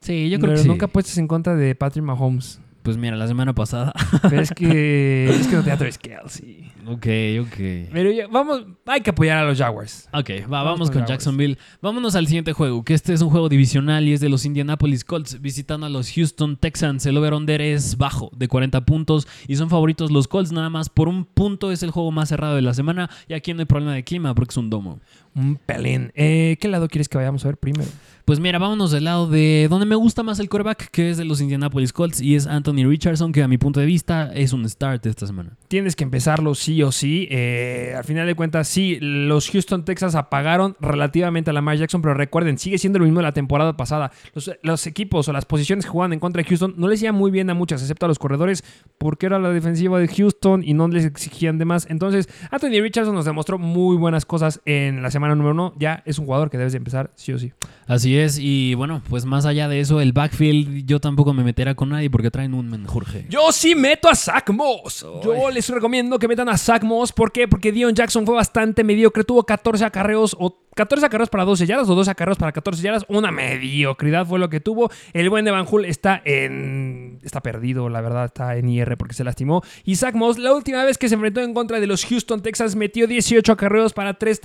[0.00, 0.68] Sí, yo creo Pero que sí.
[0.68, 2.60] nunca apuestes en contra de Patrick Mahomes.
[2.82, 3.92] Pues mira, la semana pasada.
[4.28, 6.72] Pero es que, es que no te da Travis Kelsey.
[6.86, 7.06] Ok,
[7.40, 7.90] ok.
[7.92, 10.08] Pero ya, vamos, hay que apoyar a los Jaguars.
[10.12, 11.06] Ok, va, Vamos vamos, con.
[11.06, 11.58] Jacksonville.
[11.80, 15.04] Vámonos al siguiente juego, que este es un juego divisional y es de los Indianapolis
[15.04, 17.06] Colts visitando a los Houston Texans.
[17.06, 21.08] El over-under es bajo, de 40 puntos, y son favoritos los Colts nada más por
[21.08, 21.72] un punto.
[21.72, 24.34] Es el juego más cerrado de la semana y aquí no hay problema de clima
[24.34, 25.00] porque es un domo.
[25.34, 26.12] Un pelín.
[26.14, 27.88] Eh, ¿Qué lado quieres que vayamos a ver primero?
[28.24, 31.24] Pues mira, vámonos del lado de donde me gusta más el quarterback, que es de
[31.24, 34.68] los Indianapolis Colts, y es Anthony Richardson, que a mi punto de vista es un
[34.68, 35.56] start esta semana.
[35.68, 37.26] Tienes que empezarlo sí o sí.
[37.30, 42.14] Eh, al final de cuentas, sí, los Houston Texas apagaron relativamente a Lamar Jackson, pero
[42.14, 44.12] recuerden, sigue siendo lo mismo de la temporada pasada.
[44.32, 47.12] Los, los equipos o las posiciones que jugaban en contra de Houston no les iba
[47.12, 48.64] muy bien a muchas, excepto a los corredores,
[48.98, 51.86] porque era la defensiva de Houston y no les exigían de más.
[51.90, 55.74] Entonces, Anthony Richardson nos demostró muy buenas cosas en la semana número uno.
[55.78, 57.52] Ya es un jugador que debes de empezar sí o sí.
[57.86, 61.74] Así es, y bueno, pues más allá de eso, el backfield yo tampoco me meterá
[61.74, 63.26] con nadie porque traen un menjurje.
[63.28, 65.04] Yo sí meto a Zach Moss.
[65.22, 67.12] Yo les recomiendo que metan a Zach Moss.
[67.12, 67.48] ¿Por qué?
[67.48, 69.24] Porque Dion Jackson fue bastante mediocre.
[69.24, 73.04] Tuvo 14 acarreos o 14 acarreos para 12 yardas o 12 acarreos para 14 yardas.
[73.08, 74.90] Una mediocridad fue lo que tuvo.
[75.12, 77.18] El buen de Van Hull está en...
[77.22, 78.26] Está perdido, la verdad.
[78.26, 79.62] Está en IR porque se lastimó.
[79.84, 82.74] Y Zach Moss, la última vez que se enfrentó en contra de los Houston Texans,
[82.74, 84.40] metió 18 acarreos para 3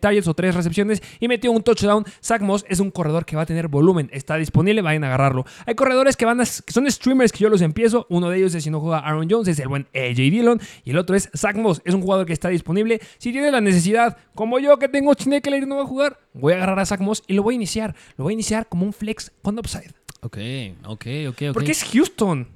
[0.00, 2.04] targets o 3 recepciones y metió un touchdown.
[2.22, 4.10] Zach Moss es un corredor que va a tener volumen.
[4.12, 5.46] Está disponible, vayan a agarrarlo.
[5.66, 8.06] Hay corredores que van a, son streamers que yo los empiezo.
[8.10, 10.60] Uno de ellos es si no juega Aaron Jones, es el buen AJ Dillon.
[10.84, 11.80] Y el otro es Zach Moss.
[11.84, 13.00] Es un jugador que está disponible.
[13.16, 16.52] Si tiene la necesidad, como yo que tengo Chinekeler y no va a jugar, voy
[16.52, 17.94] a agarrar a Zach Moss y lo voy a iniciar.
[18.16, 19.92] Lo voy a iniciar como un flex con upside.
[20.20, 20.38] Ok,
[20.84, 21.54] ok, ok, ok.
[21.54, 22.48] Porque es Houston.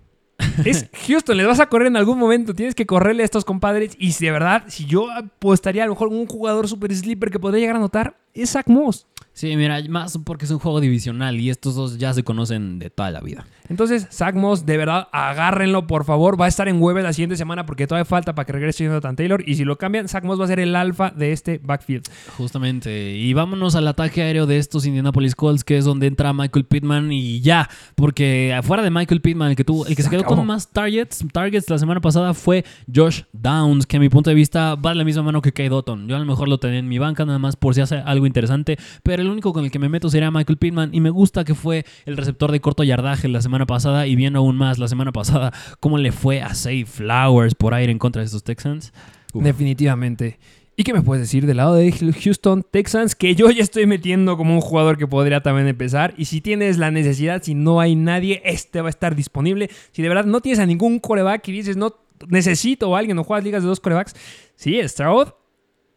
[0.64, 2.54] Es Houston, les vas a correr en algún momento.
[2.54, 3.96] Tienes que correrle a estos compadres.
[3.98, 7.38] Y si de verdad, si yo apostaría a lo mejor un jugador super sleeper que
[7.38, 9.06] podría llegar a anotar, es Zach Moss.
[9.32, 12.90] Sí, mira, más porque es un juego divisional y estos dos ya se conocen de
[12.90, 13.46] toda la vida.
[13.68, 16.40] Entonces, Zach Moss, de verdad, agárrenlo, por favor.
[16.40, 19.16] Va a estar en web la siguiente semana porque todavía falta para que regrese Jonathan
[19.16, 19.42] Taylor.
[19.46, 22.04] Y si lo cambian, Zach Moss va a ser el alfa de este backfield.
[22.36, 23.14] Justamente.
[23.14, 27.12] Y vámonos al ataque aéreo de estos Indianapolis Colts, que es donde entra Michael Pittman
[27.12, 27.68] y ya.
[27.94, 30.68] Porque afuera de Michael Pittman, el que tuvo, el que se, Se quedó con más
[30.68, 34.90] targets, targets la semana pasada fue Josh Downs, que a mi punto de vista va
[34.90, 36.08] de la misma mano que Kay Dotton.
[36.08, 38.26] Yo a lo mejor lo tenía en mi banca, nada más por si hace algo
[38.26, 38.78] interesante.
[39.02, 40.90] Pero el único con el que me meto sería Michael Pittman.
[40.92, 44.06] Y me gusta que fue el receptor de corto yardaje la semana pasada.
[44.06, 47.92] Y viendo aún más la semana pasada cómo le fue a Say Flowers por aire
[47.92, 48.92] en contra de estos Texans.
[49.32, 49.42] Uf.
[49.42, 50.38] Definitivamente.
[50.80, 53.16] ¿Y qué me puedes decir del lado de Houston Texans?
[53.16, 56.14] Que yo ya estoy metiendo como un jugador que podría también empezar.
[56.16, 59.70] Y si tienes la necesidad, si no hay nadie, este va a estar disponible.
[59.90, 61.96] Si de verdad no tienes a ningún coreback y dices, no
[62.28, 64.14] necesito a alguien o juegas ligas de dos corebacks,
[64.54, 65.30] sí, Stroud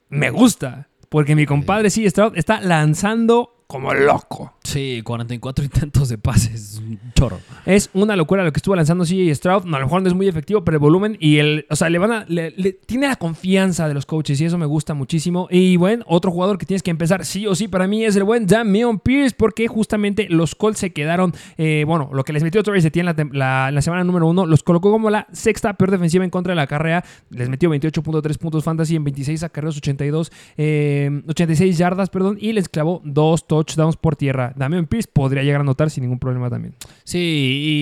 [0.10, 0.90] me gusta.
[1.10, 4.54] Porque mi compadre, sí, Stroud está lanzando como loco.
[4.64, 6.80] Sí, 44 intentos de pases.
[6.84, 7.40] Un chorro.
[7.66, 9.64] Es una locura lo que estuvo lanzando CJ Stroud.
[9.64, 11.66] No, a lo mejor no es muy efectivo, pero el volumen y el.
[11.70, 12.26] O sea, le van a.
[12.28, 15.48] le- le- tiene la confianza de los coaches y eso me gusta muchísimo.
[15.50, 18.24] Y bueno, otro jugador que tienes que empezar sí o sí para mí es el
[18.26, 21.34] buen Damian Pierce, porque justamente los Colts se quedaron.
[21.58, 24.64] eh, bueno, lo que les metió Travis Etienne la, la, la semana número uno, los
[24.64, 27.06] colocó como la sexta peor defensiva en contra de la carrera.
[27.30, 32.68] Les metió 28.3 puntos fantasy en 26 acarreos, 82, eh, 86 yardas, perdón, y les
[32.68, 33.61] clavó dos touchdowns
[34.02, 34.54] por tierra.
[34.56, 36.74] Damian Pierce podría llegar a anotar sin ningún problema también.
[37.04, 37.20] Sí,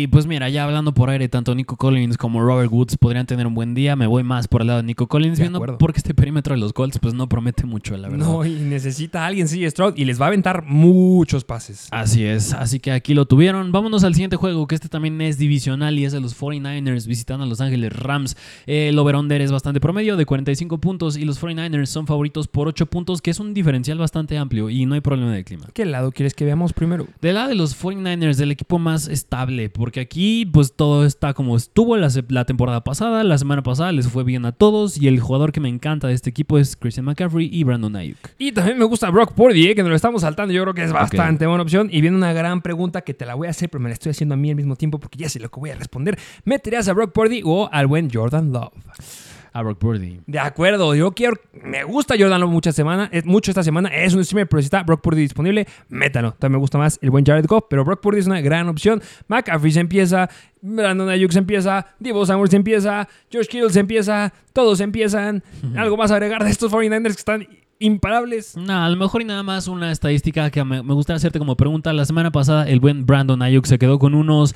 [0.03, 3.47] y pues mira, ya hablando por aire, tanto Nico Collins como Robert Woods podrían tener
[3.47, 3.95] un buen día.
[3.95, 5.77] Me voy más por el lado de Nico Collins, De viendo acuerdo.
[5.77, 8.25] porque este perímetro de los Colts pues no promete mucho, la verdad.
[8.25, 11.87] No, y necesita a alguien, sí, Stroud, y les va a aventar muchos pases.
[11.91, 13.71] Así es, así que aquí lo tuvieron.
[13.71, 17.43] Vámonos al siguiente juego, que este también es divisional y es de los 49ers visitando
[17.43, 18.37] a Los Ángeles Rams.
[18.65, 22.85] El over-under es bastante promedio, de 45 puntos, y los 49ers son favoritos por 8
[22.87, 25.68] puntos, que es un diferencial bastante amplio y no hay problema de clima.
[25.73, 27.07] ¿Qué lado quieres que veamos primero?
[27.21, 31.55] Del lado de los 49ers, del equipo más estable, porque aquí pues todo está como
[31.55, 32.09] estuvo la,
[32.45, 35.69] temporada pasada, la semana pasada les fue bien a todos y el jugador que me
[35.69, 38.17] encanta de este equipo es Christian McCaffrey y Brandon Ayuk.
[38.37, 40.53] Y también me gusta Brock Purdy, eh, que nos lo estamos saltando.
[40.53, 41.89] Yo creo que es bastante buena opción.
[41.91, 44.11] Y viene una gran pregunta que te la voy a hacer, pero me la estoy
[44.11, 46.17] haciendo a mí al mismo tiempo porque ya sé lo que voy a responder.
[46.45, 48.73] ¿Meterías a Brock Purdy o al buen Jordan Love?
[49.53, 50.21] A Brock Purdy.
[50.27, 51.35] De acuerdo, yo quiero.
[51.53, 53.89] Me gusta Jordan Love mucha semana, es mucho esta semana.
[53.89, 56.31] Es un streamer, pero si está Brock Purdy disponible, métalo.
[56.33, 59.01] También me gusta más el buen Jared Goff, pero Brock Purdy es una gran opción.
[59.27, 60.29] McCaffrey se empieza,
[60.61, 65.43] Brandon Ayuk se empieza, Divo Samuel se empieza, Josh Kittle se empieza, todos empiezan.
[65.75, 67.47] Algo más a agregar de estos 49ers que están
[67.79, 68.55] imparables.
[68.57, 71.55] No, a lo mejor y nada más una estadística que me, me gustaría hacerte como
[71.55, 71.93] pregunta.
[71.93, 74.53] La semana pasada el buen Brandon Ayuk se quedó con unos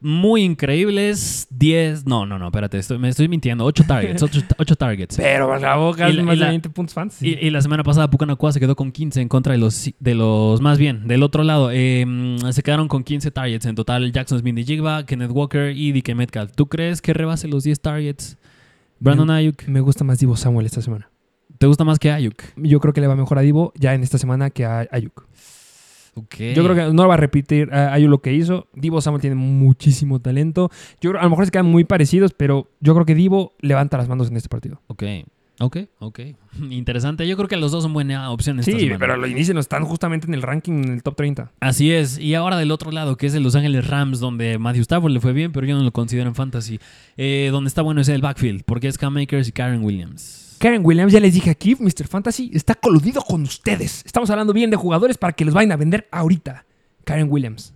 [0.00, 1.46] muy increíbles.
[1.50, 3.64] 10, no, no, no, espérate, estoy- me estoy mintiendo.
[3.64, 5.16] 8 targets, 8, targets.
[5.16, 7.28] Pero la boca Y la- más y de la- 20 puntos fantasy.
[7.40, 10.14] Y, y la semana pasada Pucanacua se quedó con 15 en contra de los, de
[10.14, 11.70] los más bien, del otro lado.
[11.72, 14.10] eh, mm, se quedaron con 15 targets en total.
[14.12, 16.52] Jackson Smith Jigba, Kenneth Walker y DK Metcalf.
[16.54, 18.36] ¿Tú crees que rebase los 10 targets?
[19.00, 19.62] Brandon Ayuk.
[19.68, 21.08] Me gusta más Divo Samuel esta semana.
[21.58, 22.34] ¿Te gusta más que Ayuk?
[22.56, 25.27] Yo creo que le va mejor a Divo ya en esta semana que a Ayuk.
[26.54, 28.66] Yo creo que no va a repetir a Ayuk lo que hizo.
[28.74, 30.70] Divo Samuel tiene muchísimo talento.
[31.00, 33.96] Yo creo, a lo mejor se quedan muy parecidos, pero yo creo que Divo levanta
[33.98, 34.80] las manos en este partido.
[34.88, 35.02] Ok.
[35.60, 36.20] Ok, ok.
[36.70, 37.26] Interesante.
[37.26, 38.98] Yo creo que los dos son buena opción esta Sí, semana.
[39.00, 41.50] pero lo inician, están justamente en el ranking, en el top 30.
[41.58, 42.16] Así es.
[42.18, 45.18] Y ahora del otro lado, que es el Los Ángeles Rams, donde Matthew Stafford le
[45.20, 46.78] fue bien, pero yo no lo considero en fantasy.
[47.16, 50.47] Eh, donde está bueno es el backfield, porque es Cam Makers y Karen Williams.
[50.58, 52.08] Karen Williams, ya les dije aquí, Mr.
[52.08, 54.02] Fantasy está coludido con ustedes.
[54.04, 56.66] Estamos hablando bien de jugadores para que los vayan a vender ahorita.
[57.04, 57.74] Karen Williams,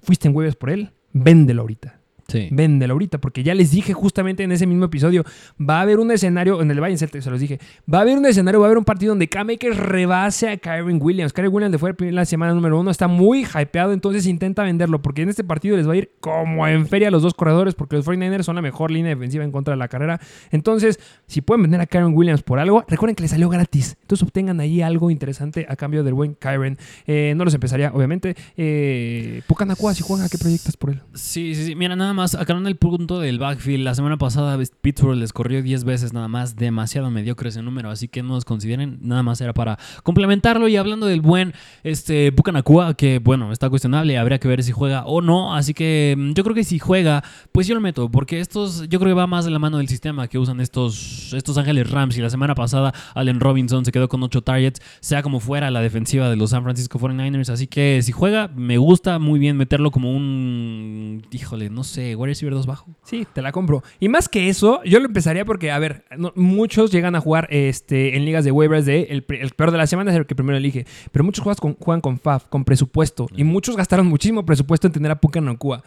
[0.00, 2.01] fuiste en huevos por él, véndelo ahorita.
[2.28, 2.48] Sí.
[2.50, 5.24] Véndelo ahorita, porque ya les dije justamente en ese mismo episodio,
[5.60, 7.58] va a haber un escenario, en el Bayern Celtic se los dije,
[7.92, 10.56] va a haber un escenario, va a haber un partido donde Cam Akers rebase a
[10.56, 11.32] Kyron Williams.
[11.32, 15.22] Kyron Williams le fue la semana número uno, está muy hypeado, entonces intenta venderlo, porque
[15.22, 17.96] en este partido les va a ir como en feria a los dos corredores, porque
[17.96, 20.20] los 49ers son la mejor línea defensiva en contra de la carrera.
[20.50, 23.96] Entonces, si pueden vender a Kyron Williams por algo, recuerden que le salió gratis.
[24.02, 26.78] Entonces obtengan ahí algo interesante a cambio del buen Kyron.
[27.06, 28.36] Eh, no los empezaría, obviamente.
[28.56, 31.00] Eh, Pucanacua, si juega, ¿qué proyectas por él?
[31.14, 31.74] Sí, sí, sí.
[31.74, 35.62] Mira, nada más, acá en el punto del backfield, la semana pasada Pittsburgh les corrió
[35.62, 39.40] 10 veces nada más, demasiado mediocre ese número, así que no los consideren, nada más
[39.40, 40.68] era para complementarlo.
[40.68, 45.04] Y hablando del buen este, Bucanacua, que bueno, está cuestionable, habría que ver si juega
[45.06, 48.40] o no, así que mm, yo creo que si juega, pues yo lo meto, porque
[48.40, 51.58] estos, yo creo que va más de la mano del sistema que usan estos, estos
[51.58, 52.16] Ángeles Rams.
[52.16, 55.80] Y la semana pasada Allen Robinson se quedó con 8 targets, sea como fuera la
[55.80, 59.90] defensiva de los San Francisco 49ers, así que si juega, me gusta muy bien meterlo
[59.90, 62.86] como un, híjole, no sé, wide receiver 2 bajo.
[63.04, 63.82] Sí, te la compro.
[64.00, 67.46] Y más que eso, yo lo empezaría porque, a ver, no- muchos llegan a jugar
[67.50, 70.56] este, en ligas de waivers de el, peor de la semana es el que primero
[70.56, 70.86] elige.
[71.10, 73.26] Pero muchos juegas con- juegan con FAF, con presupuesto.
[73.36, 75.82] Y muchos gastaron muchísimo presupuesto en tener a Puka Nakua.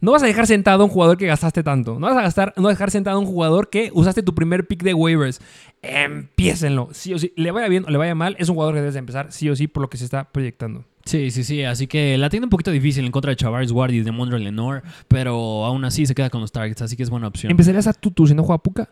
[0.00, 1.94] No vas a dejar sentado a un jugador que gastaste tanto.
[2.00, 4.34] No vas a gastar, no vas a dejar sentado a un jugador que usaste tu
[4.34, 5.40] primer pick de waivers.
[5.80, 6.88] Empiécenlo.
[6.92, 7.32] Sí o sí.
[7.36, 9.48] Le vaya bien o le vaya mal, es un jugador que debes de empezar sí
[9.48, 10.84] o sí por lo que se está proyectando.
[11.04, 13.92] Sí, sí, sí, así que la tiene un poquito difícil en contra de Chavaris Ward
[13.92, 17.10] y de Mondre Lenore, pero aún así se queda con los targets, así que es
[17.10, 17.50] buena opción.
[17.50, 18.88] ¿Empezarías a Tutu si no juega Puka?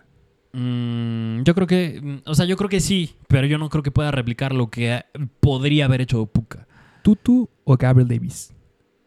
[0.53, 3.93] Mm, yo creo que, o sea, yo creo que sí, pero yo no creo que
[3.93, 5.05] pueda replicar lo que
[5.41, 6.67] podría haber hecho Puka.
[7.03, 8.53] ¿Tutu o Gabriel Davis?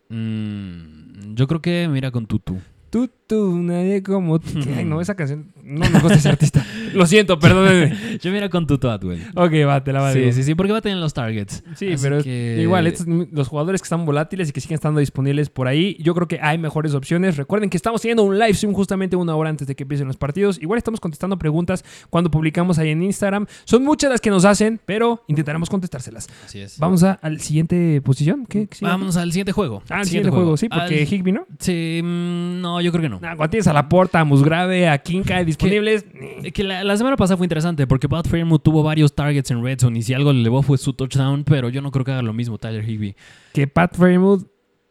[0.10, 2.58] Mm, yo creo que mira con Tutu.
[2.90, 4.48] Tutu, nadie como tú.
[4.76, 5.52] Ay, no, esa canción.
[5.64, 6.66] No me gusta ese artista.
[6.94, 8.18] Lo siento, perdónenme.
[8.22, 9.22] Yo mira con Tutu Atwell.
[9.36, 10.34] Ok, va, te la va a Sí, decir.
[10.34, 11.64] sí, sí, porque va a tener los targets.
[11.76, 15.00] Sí, Así pero que- igual, estos- los jugadores que están volátiles y que siguen estando
[15.00, 17.38] disponibles por ahí, yo creo que hay mejores opciones.
[17.38, 20.18] Recuerden que estamos teniendo un live stream justamente una hora antes de que empiecen los
[20.18, 20.62] partidos.
[20.62, 23.46] Igual estamos contestando preguntas cuando publicamos ahí en Instagram.
[23.66, 26.28] Son muchas las que nos hacen, pero intentaremos contestárselas.
[26.46, 26.78] Así es.
[26.78, 28.46] Vamos a, a la siguiente posición.
[28.48, 28.68] ¿Qué?
[28.68, 28.92] ¿Qué sigue?
[28.92, 29.82] Vámonos al siguiente juego.
[29.90, 31.48] Ah, el siguiente juego, sí, porque Al- Higby, ¿no?
[31.60, 33.20] Sí, mm, no, yo creo que no.
[33.24, 36.06] Nah, cuando tienes a la porta, a Musgrave, a Kinka disponibles.
[36.14, 39.64] Eh, Que la, la semana pasada fue interesante porque Pat Fairmouth tuvo varios targets en
[39.64, 42.12] Red Zone y si algo le llevó fue su touchdown, pero yo no creo que
[42.12, 43.16] haga lo mismo Tyler Higby.
[43.54, 44.44] Que Pat Fairmouth.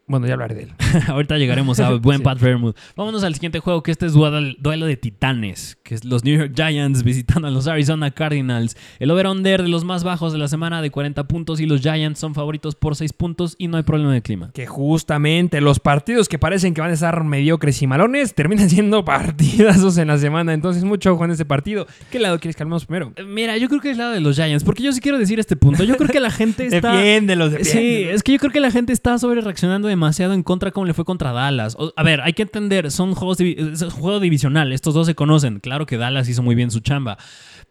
[0.06, 0.72] Bueno, ya hablaré de él.
[1.08, 2.24] Ahorita llegaremos a buen Sí.
[2.24, 2.76] Pat Fairmouth.
[2.96, 6.52] Vámonos al siguiente juego, que este es duelo, de titanes, que es los New York
[6.54, 8.76] Giants visitando a los Arizona Cardinals.
[8.98, 12.18] El over-under de los más bajos de la semana de 40 puntos y los Giants
[12.18, 14.50] son favoritos por 6 puntos y no hay problema de clima.
[14.52, 19.04] Que justamente los partidos que parecen que van a estar mediocres y malones terminan siendo
[19.04, 20.52] partidazos en la semana.
[20.52, 21.86] Entonces, mucho ojo en este partido.
[22.10, 23.12] ¿Qué lado quieres que hablemos primero?
[23.16, 25.18] Eh, Mira, yo creo que es el lado de los Giants, porque yo sí quiero
[25.18, 25.84] decir este punto.
[25.84, 26.92] Yo creo que la gente está...
[26.92, 30.70] Defiéndelos, Sí, es que yo creo que la gente está sobre reaccionando demasiado en contra
[30.72, 31.76] como le fue contra Dallas.
[31.96, 35.60] A ver, hay que entender, son juegos es juego divisional, estos dos se conocen.
[35.60, 37.18] Claro que Dallas hizo muy bien su chamba.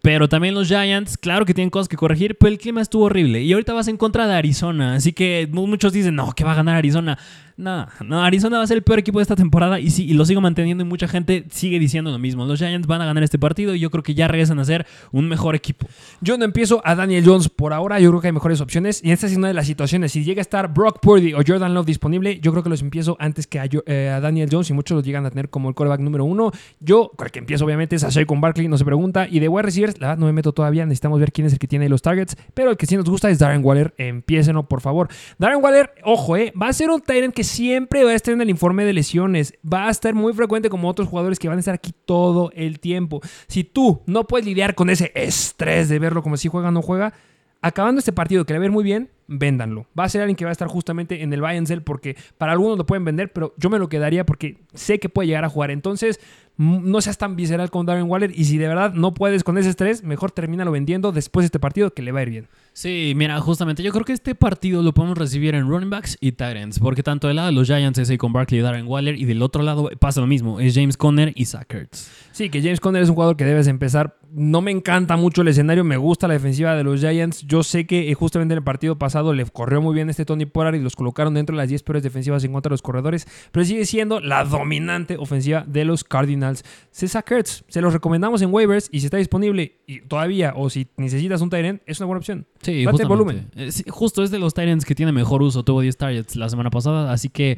[0.02, 3.42] Pero también los Giants, claro que tienen cosas que corregir, pero el clima estuvo horrible.
[3.44, 4.96] Y ahorita vas en contra de Arizona.
[4.96, 7.20] Así que mu- muchos dicen, no, que va a ganar Arizona.
[7.62, 10.14] No, no, Arizona va a ser el peor equipo de esta temporada y sí, y
[10.14, 12.44] lo sigo manteniendo y mucha gente sigue diciendo lo mismo.
[12.48, 14.88] Los Giants van a ganar este partido y yo creo que ya regresan a ser
[15.12, 15.86] un mejor equipo.
[16.22, 18.00] Yo no empiezo a Daniel Jones por ahora.
[18.00, 19.04] Yo creo que hay mejores opciones.
[19.04, 20.12] Y esta es una de las situaciones.
[20.12, 23.16] Si llega a estar Brock Purdy o Jordan Love disponible, yo creo que los empiezo
[23.20, 24.72] antes que a, eh, Daniel Jones.
[24.72, 26.52] Y muchos los llegan a tener como el quarterback número uno.
[26.80, 28.70] Yo, con el que empiezo, obviamente, es a Saquon Barkley.
[28.70, 29.28] No se pregunta.
[29.30, 30.84] Y de wide receivers, la verdad, no me meto todavía.
[30.88, 32.36] Necesitamos ver quién es el que tiene los targets.
[32.56, 33.94] Pero el que sí nos gusta es Darren Waller.
[34.00, 35.10] Empiécenlo, por favor.
[35.38, 38.42] Darren Waller, ojo, eh, va a ser un Tyrant que siempre va a estar en
[38.42, 39.54] el informe de lesiones.
[39.72, 42.80] Va a estar muy frecuente como otros jugadores que van a estar aquí todo el
[42.80, 43.22] tiempo.
[43.48, 46.82] Si tú no puedes lidiar con ese estrés de verlo como si juega o no
[46.82, 47.14] juega,
[47.62, 49.86] acabando este partido que le va a ver muy bien, véndanlo.
[49.98, 52.52] Va a ser alguien que va a estar justamente en el buy and porque para
[52.52, 55.50] algunos lo pueden vender, pero yo me lo quedaría porque sé que puede llegar a
[55.50, 55.72] jugar.
[55.72, 56.20] Entonces,
[56.58, 59.70] no seas tan visceral con Darren Waller y si de verdad no puedes con ese
[59.70, 62.48] estrés, mejor termínalo vendiendo después de este partido que le va a ir bien.
[62.74, 66.32] Sí, mira, justamente yo creo que este partido lo podemos recibir en running backs y
[66.32, 69.26] tight porque tanto del lado de los Giants es con Barkley y Darren Waller y
[69.26, 72.10] del otro lado pasa lo mismo, es James Conner y Zach Ertz.
[72.32, 74.18] Sí, que James Conner es un jugador que debes empezar.
[74.32, 77.46] No me encanta mucho el escenario, me gusta la defensiva de los Giants.
[77.46, 80.46] Yo sé que eh, justamente en el partido pasado le corrió muy bien este Tony
[80.46, 83.28] Pollard y los colocaron dentro de las 10 peores defensivas en contra de los corredores,
[83.52, 86.64] pero sigue siendo la dominante ofensiva de los Cardinals.
[86.92, 90.88] César Kurtz, se los recomendamos en waivers y si está disponible y todavía o si
[90.96, 92.48] necesitas un tight es una buena opción.
[92.62, 93.06] Sí, justamente.
[93.06, 93.48] volumen.
[93.56, 96.70] Eh, justo es de los Titans que tiene mejor uso, tuvo 10 targets la semana
[96.70, 97.58] pasada, así que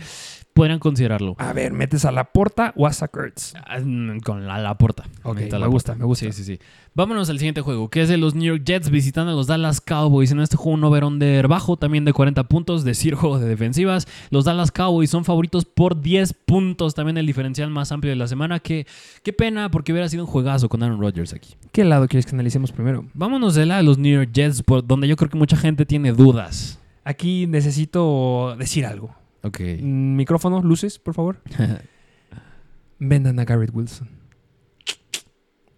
[0.54, 1.36] podrían considerarlo.
[1.40, 3.54] A ver, ¿metes a la porta o a Ertz?
[3.56, 5.04] Ah, mm, Con la, la puerta.
[5.24, 6.26] Ok, me la gusta, me gusta.
[6.26, 6.60] Sí, sí, sí.
[6.96, 9.82] Vámonos al siguiente juego, que es de los New York Jets visitando a los Dallas
[9.82, 10.32] Cowboys.
[10.32, 14.08] En este juego un over-under bajo, también de 40 puntos, decir juego de defensivas.
[14.30, 18.28] Los Dallas Cowboys son favoritos por 10 puntos, también el diferencial más amplio de la
[18.28, 18.60] semana.
[18.60, 18.86] Que,
[19.24, 21.56] qué pena, porque hubiera sido un juegazo con Aaron Rodgers aquí.
[21.72, 23.06] ¿Qué lado quieres que analicemos primero?
[23.16, 25.88] Vámonos de la de los New York Jets, por donde yo creo que mucha gente
[25.88, 26.80] tiene dudas.
[27.04, 29.16] Aquí necesito decir algo.
[29.44, 29.60] Ok.
[29.82, 31.42] Mm, Micrófono, luces, por favor.
[33.00, 34.10] Vendan a Garrett Wilson.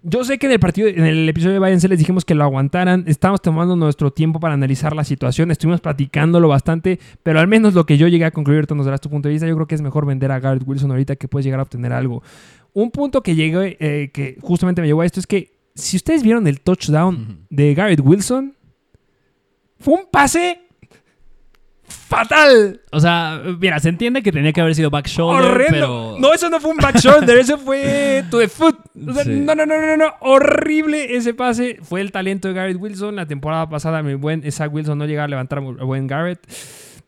[0.08, 2.44] Yo sé que en el partido, en el episodio de Váyanse les dijimos que lo
[2.44, 3.06] aguantaran.
[3.08, 5.50] Estamos tomando nuestro tiempo para analizar la situación.
[5.50, 9.02] Estuvimos platicándolo bastante, pero al menos lo que yo llegué a concluir, tú nos darás
[9.02, 9.48] tu punto de vista.
[9.48, 11.92] Yo creo que es mejor vender a Garrett Wilson ahorita que puedes llegar a obtener
[11.92, 12.22] algo.
[12.74, 16.22] Un punto que llegué, eh, que justamente me llegó a esto es que si ustedes
[16.22, 18.54] vieron el touchdown de Garrett Wilson,
[19.80, 20.65] fue un pase
[21.88, 22.82] fatal.
[22.92, 25.72] O sea, mira, se entiende que tenía que haber sido back shoulder, Horrendo.
[25.72, 26.16] pero...
[26.20, 28.78] No, eso no fue un back shoulder, eso fue to the foot.
[29.08, 29.32] O sea, Sí.
[29.32, 30.14] No, no, no, no, no.
[30.22, 31.80] Horrible ese pase.
[31.82, 33.16] Fue el talento de Garrett Wilson.
[33.16, 36.40] La temporada pasada, mi buen Zach Wilson no llegaba a levantar a buen Garrett.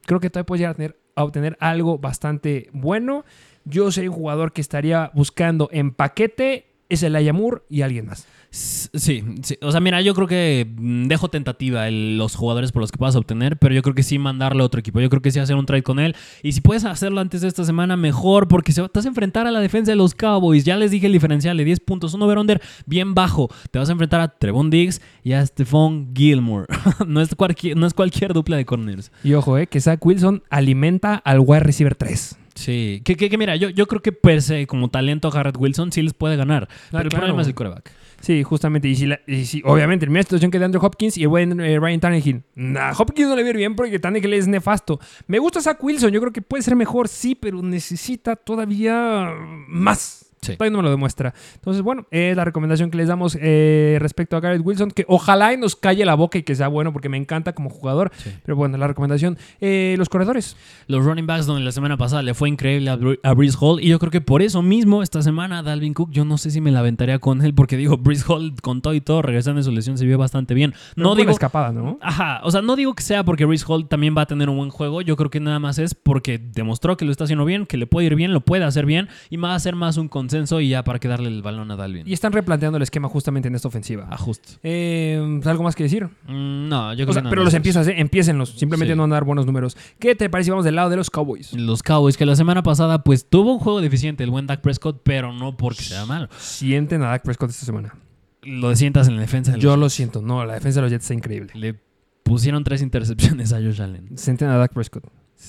[0.05, 3.25] Creo que todavía puede llegar a, tener, a obtener algo bastante bueno.
[3.65, 6.65] Yo sería un jugador que estaría buscando en paquete.
[6.89, 8.25] Es el Ayamur y alguien más.
[8.57, 12.81] Sí, sí, o sea, mira, yo creo que mm, dejo tentativa el- los jugadores por
[12.81, 14.99] los que puedas obtener, pero yo creo que sí mandarle a otro equipo.
[14.99, 16.15] Yo creo que sí hacer un trade con él.
[16.41, 19.45] Y si puedes hacerlo antes de esta semana, mejor, porque se, te vas a enfrentar
[19.45, 20.63] a la defensa de los Cowboys.
[20.65, 23.49] Ya les dije el diferencial de 10 puntos, un over-under bien bajo.
[23.69, 26.65] Te vas a enfrentar a Trevon Diggs y a Stephon Gilmore.
[27.07, 29.11] no, es cualquier, no es cualquier dupla de corners.
[29.23, 32.37] Y ojo, eh, que Zach Wilson alimenta al wide receiver 3.
[32.55, 35.57] Sí, que, que, que mira, yo, yo creo que per se, como talento a Garrett
[35.59, 36.67] Wilson, sí les puede ganar.
[36.89, 37.91] pero el problema es el coreback.
[38.27, 38.89] Sí, justamente.
[38.89, 41.29] Y si, la- y si- obviamente, en la situación que de Andrew Hopkins y el
[41.29, 42.43] buen eh, Ryan Tannehill.
[42.55, 44.99] Nah, Hopkins no le ir bien porque Tannehill es nefasto.
[45.27, 46.11] Me gusta Zach Wilson.
[46.11, 49.31] Yo creo que puede ser mejor, sí, pero necesita todavía
[49.69, 50.26] más.
[50.41, 50.53] Sí.
[50.55, 51.33] Todavía no me lo demuestra.
[51.55, 54.91] Entonces, bueno, es la recomendación que les damos eh, respecto a Garrett Wilson.
[54.91, 57.69] Que ojalá y nos calle la boca y que sea bueno porque me encanta como
[57.69, 58.11] jugador.
[58.17, 58.31] Sí.
[58.43, 59.37] Pero bueno, la recomendación.
[59.61, 60.55] Eh, los corredores.
[60.87, 63.81] Los running backs, donde la semana pasada le fue increíble a, Bru- a Breeze Hall.
[63.83, 66.61] Y yo creo que por eso mismo, esta semana, Dalvin Cook, yo no sé si
[66.61, 67.53] me la aventaría con él.
[67.53, 70.53] Porque digo, Breeze Hall, con todo y todo, regresando de su lesión, se vio bastante
[70.53, 70.73] bien.
[70.95, 71.31] No digo.
[71.31, 71.97] escapada, ¿no?
[72.01, 74.57] Ajá, o sea, no digo que sea porque Breeze Hall también va a tener un
[74.57, 75.01] buen juego.
[75.01, 77.87] Yo creo que nada más es porque demostró que lo está haciendo bien, que le
[77.87, 79.09] puede ir bien, lo puede hacer bien.
[79.29, 81.75] Y va a ser más un consenso y ya para que darle el balón a
[81.75, 82.07] Dalvin.
[82.07, 84.07] Y están replanteando el esquema justamente en esta ofensiva.
[84.11, 84.53] Ajuste.
[84.63, 86.05] Eh, ¿Algo más que decir?
[86.27, 87.57] Mm, no, yo creo O sea, que nada pero los eso.
[87.57, 87.95] empiezas, ¿eh?
[87.97, 88.49] Empiécenlos.
[88.49, 88.97] Simplemente Sí.
[88.97, 89.77] no van a dar buenos números.
[89.99, 91.53] ¿Qué te parece si vamos del lado de los Cowboys?
[91.53, 95.01] Los Cowboys, que la semana pasada, pues tuvo un juego deficiente el buen Dak Prescott,
[95.03, 96.27] pero no porque sea malo.
[96.37, 97.95] Sienten a Dak Prescott esta semana.
[98.43, 99.51] Lo sientas en la defensa.
[99.51, 100.21] de los Yo lo siento.
[100.21, 101.51] No, la defensa de los Jets está increíble.
[101.55, 101.75] Le
[102.23, 104.17] pusieron tres intercepciones a Josh Allen.
[104.17, 105.03] Sienten a Dak Prescott.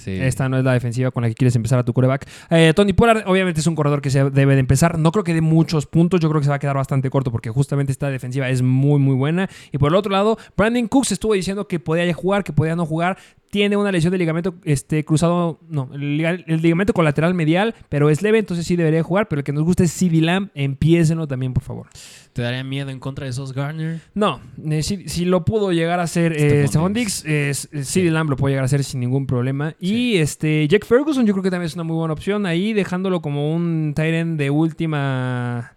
[0.07, 2.28] Esta no es la defensiva con la que quieres empezar a tu coreback.
[2.51, 4.99] Eh, Tony Pollard, obviamente, es un corredor que se debe de empezar.
[4.99, 6.20] No creo que dé muchos puntos.
[6.20, 8.99] Yo creo que se va a quedar bastante corto porque justamente esta defensiva es muy,
[8.99, 9.49] muy buena.
[9.72, 12.84] Y por el otro lado, Brandon Cooks estuvo diciendo que podía jugar, que podía no
[12.86, 13.18] jugar.
[13.51, 18.11] Tiene una lesión de ligamento este, cruzado, no, el, liga- el ligamento colateral medial, pero
[18.11, 19.28] es leve, entonces sí debería jugar.
[19.28, 21.86] Pero el que nos guste es CD Lamb, empiécenlo también, por favor.
[22.34, 24.01] ¿Te daría miedo en contra de esos Garner?
[24.14, 24.40] No,
[24.70, 27.22] eh, si, si lo pudo llegar a hacer eh, Stephon Stephon Diggs.
[27.24, 29.74] Diggs, eh, CD Lamb lo puede llegar a hacer sin ningún problema.
[29.80, 33.22] Y este Jack Ferguson yo creo que también es una muy buena opción ahí, dejándolo
[33.22, 35.72] como un Tyrant de última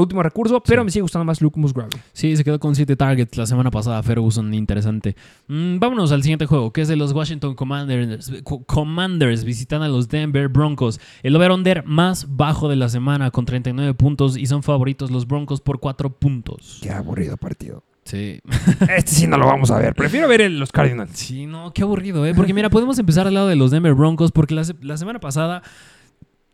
[0.00, 0.84] último recurso, pero Sí.
[0.86, 1.90] me sigue gustando más Luke Musgrave.
[2.12, 4.02] Sí, se quedó con 7 targets la semana pasada.
[4.02, 5.16] Ferguson, interesante.
[5.48, 8.32] Mm, vámonos al siguiente juego, que es de los Washington Commanders.
[8.44, 11.00] Co- Commanders visitan a los Denver Broncos.
[11.22, 15.60] El over-under más bajo de la semana con 39 puntos y son favoritos los Broncos
[15.60, 16.78] por 4 puntos.
[16.82, 17.82] Qué aburrido partido.
[18.04, 18.40] Sí.
[18.96, 19.94] Este sí no lo vamos a ver.
[19.94, 21.10] Prefiero ver el- los Cardinals.
[21.18, 22.34] Sí, no, qué aburrido, ¿eh?
[22.34, 25.62] Porque mira, podemos empezar al lado de los Denver Broncos porque la semana pasada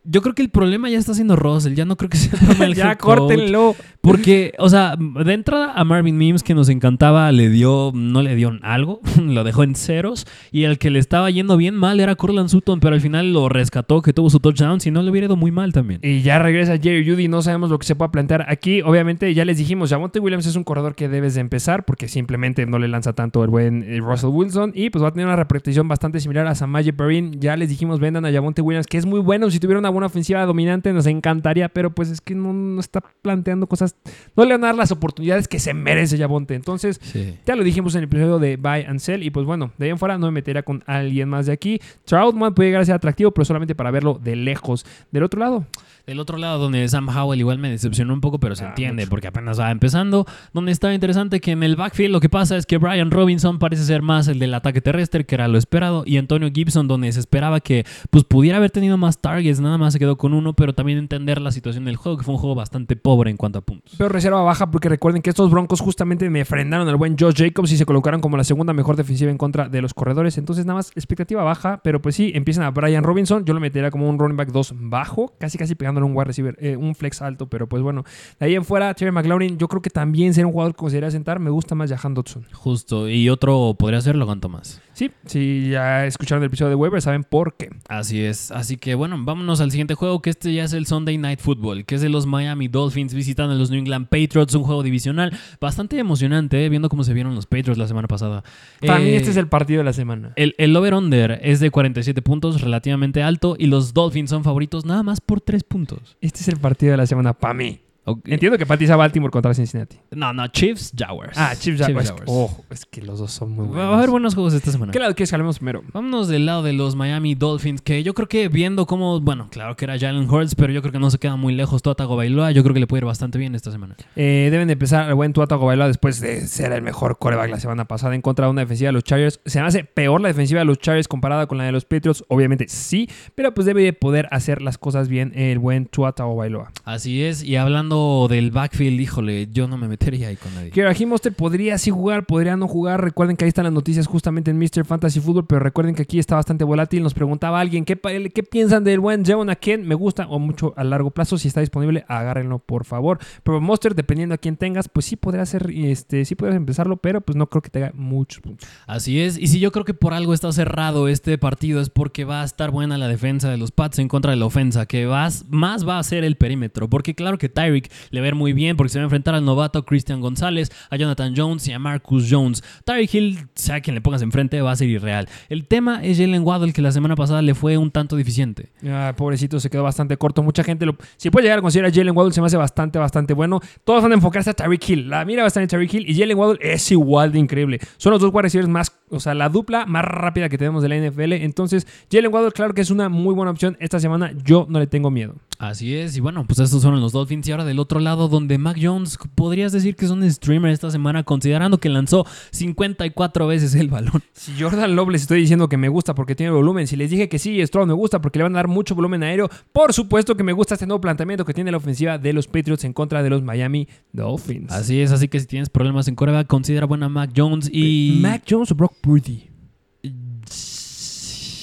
[0.05, 1.73] yo creo que el problema ya está siendo Russell.
[1.75, 3.17] Ya no creo que sea el problema del ya head coach.
[3.19, 3.75] córtenlo.
[4.01, 8.35] Porque, o sea, de entrada a Marvin Mims, que nos encantaba, le dio, no le
[8.35, 10.27] dio algo, lo dejó en ceros.
[10.51, 13.47] Y el que le estaba yendo bien mal era Cortland Sutton, pero al final lo
[13.47, 16.01] rescató, que tuvo su touchdown, si no le hubiera ido muy mal también.
[16.03, 18.81] Y ya regresa Jerry Judy, no sabemos lo que se pueda plantear aquí.
[18.81, 22.65] Obviamente, ya les dijimos, Javonte Williams es un corredor que debes de empezar porque simplemente
[22.65, 24.73] no le lanza tanto el buen eh, Russell Wilson.
[24.75, 27.39] Y pues va a tener una repartición bastante similar a Samaje Perrin.
[27.39, 29.49] Ya les dijimos, vendan a Javonte Williams, que es muy bueno.
[29.49, 33.01] Si tuviera una buena ofensiva dominante, nos encantaría, pero pues es que no, no está
[33.21, 33.95] planteando cosas.
[34.35, 36.55] No le van a dar las oportunidades que se merece Javonte.
[36.55, 37.37] Entonces, Sí.
[37.45, 39.23] ya lo dijimos en el episodio de Buy and Sell.
[39.23, 41.79] Y pues bueno, de ahí en fuera no me metería con alguien más de aquí.
[42.05, 44.85] Troutman puede llegar a ser atractivo, pero solamente para verlo de lejos.
[45.11, 45.65] Del otro lado,
[46.05, 49.03] Del otro lado, donde Sam Howell igual me decepcionó un poco, pero se Ah, entiende
[49.03, 49.09] mucho.
[49.11, 50.25] porque apenas va empezando.
[50.53, 53.85] Donde está interesante que en el backfield lo que pasa es que Brian Robinson parece
[53.85, 57.21] ser más el del ataque terrestre, que era lo esperado, y Antonio Gibson, donde se
[57.21, 60.73] esperaba que pues, pudiera haber tenido más targets, nada más se quedó con uno, pero
[60.73, 63.61] también entender la situación del juego, que fue un juego bastante pobre en cuanto a
[63.61, 63.95] puntos.
[63.97, 67.71] Pero reserva baja porque recuerden que estos Broncos justamente me frenaron al buen Josh Jacobs
[67.71, 70.37] y se colocaron como la segunda mejor defensiva en contra de los corredores.
[70.37, 73.45] Entonces nada más expectativa baja, pero pues sí, empiezan a Brian Robinson.
[73.45, 76.55] Yo lo metería como un running back 2 bajo, casi casi pegándole un wide receiver,
[76.59, 78.03] eh, un flex alto, pero pues bueno.
[78.39, 81.11] De ahí en fuera, Terry McLaurin, yo creo que también sería un jugador que consideraría
[81.11, 81.39] sentar.
[81.39, 82.45] Me gusta más Jahan Dodson.
[82.53, 84.81] Justo, y otro podría ser Logan Thomas.
[84.93, 87.69] Sí, si ya escucharon el episodio de Weber, saben por qué.
[87.87, 91.17] Así es, así que bueno, vámonos al siguiente juego, que este ya es el Sunday
[91.17, 94.63] Night Football, que es de los Miami Dolphins visitando a los New England Patriots, un
[94.63, 96.69] juego divisional bastante emocionante, ¿eh?
[96.69, 98.43] viendo cómo se vieron los Patriots la semana pasada.
[98.85, 100.33] Para mí Eh, este es el partido de la semana.
[100.35, 105.03] El, el over-under es de 47 puntos, relativamente alto, y los Dolphins son favoritos nada
[105.03, 106.17] más por 3 puntos.
[106.21, 107.82] Este es el partido de la semana para mí.
[108.25, 109.97] Entiendo que Patiza Baltimore contra Cincinnati.
[110.11, 111.37] No, no, Chiefs, Jaguars.
[111.37, 112.09] Ah, Chiefs Jaguars.
[112.09, 112.25] Jaguars.
[112.27, 113.85] Oh, es que los dos son muy buenos.
[113.85, 114.91] Va a haber buenos juegos esta semana.
[114.91, 115.83] ¿Qué lado quieres que hablemos primero?
[115.93, 119.77] Vámonos del lado de los Miami Dolphins, que yo creo que viendo cómo, bueno, claro
[119.77, 122.51] que era Jalen Hurts, pero yo creo que no se queda muy lejos Tua Tagovailoa,
[122.51, 123.95] yo creo que le puede ir bastante bien esta semana.
[124.17, 127.59] Eh, deben de empezar el buen Tua Tagovailoa después de ser el mejor coreback la
[127.59, 129.39] semana pasada en contra de una defensiva de los Chargers.
[129.45, 132.25] Se me hace peor la defensiva de los Chargers comparada con la de los Patriots,
[132.27, 136.71] obviamente sí, pero pues debe de poder hacer las cosas bien el buen Tua Tagovailoa.
[136.83, 137.92] Así es, y hablando
[138.27, 140.71] del backfield, híjole, yo no me metería ahí con nadie.
[140.71, 143.01] Raheem Mostert podría sí jugar, podría no jugar.
[143.01, 144.85] Recuerden que ahí están las noticias justamente en Mr.
[144.85, 147.03] Fantasy Football, pero recuerden que aquí está bastante volátil.
[147.03, 149.87] Nos preguntaba alguien, ¿qué, piensan del buen Javon Aken?
[149.87, 151.37] Me gusta o mucho a largo plazo.
[151.37, 153.19] Si está disponible, agárrenlo, por favor.
[153.43, 157.21] Pero Mostert, dependiendo a quién tengas, pues sí podría ser, este, sí podrías empezarlo, pero
[157.21, 158.67] pues no creo que tenga muchos puntos.
[158.87, 162.25] Así es, y si yo creo que por algo está cerrado este partido es porque
[162.25, 165.05] va a estar buena la defensa de los Pats en contra de la ofensa, que
[165.05, 168.77] vas, más va a ser el perímetro, porque claro que Tyreek le ir muy bien
[168.77, 172.27] porque se va a enfrentar al novato Christian González, a Jonathan Jones y a Marcus
[172.29, 172.63] Jones.
[172.85, 175.27] Tyreek Hill, sea quien le pongas enfrente, va a ser irreal.
[175.49, 178.69] El tema es Jalen Waddle, que la semana pasada le fue un tanto deficiente.
[178.87, 180.43] Ah, pobrecito, se quedó bastante corto.
[180.43, 180.95] Mucha gente lo.
[181.17, 183.59] Si puede llegar a considerar a Jalen Waddle, se me hace bastante, bastante bueno.
[183.83, 185.09] Todos van a enfocarse a Tyreek Hill.
[185.09, 187.79] La mira va a estar en Tyreek Hill y Jalen Waddle es igual de increíble.
[187.97, 188.91] Son los dos wide receivers más.
[189.09, 191.33] O sea, la dupla más rápida que tenemos de la NFL.
[191.33, 194.31] Entonces, Jalen Waddle, claro que es una muy buena opción esta semana.
[194.43, 195.35] Yo no le tengo miedo.
[195.59, 197.47] Así es, y bueno, pues estos fueron los Dolphins.
[197.47, 200.91] Y ahora del otro lado, donde Mac Jones, podrías decir que es un streamer esta
[200.91, 204.21] semana, considerando que lanzó 54 veces el balón.
[204.33, 207.27] Si Jordan Love les estoy diciendo que me gusta porque tiene volumen, si les dije
[207.27, 210.35] que sí, Stroud me gusta porque le van a dar mucho volumen aéreo, por supuesto
[210.35, 213.23] que me gusta este nuevo planteamiento que tiene la ofensiva de los Patriots en contra
[213.23, 214.71] de los Miami Dolphins.
[214.71, 218.19] Así es, así que si tienes problemas en coreback, considera buena Mac Jones y.
[218.21, 219.49] Mac Jones o Brock Purdy.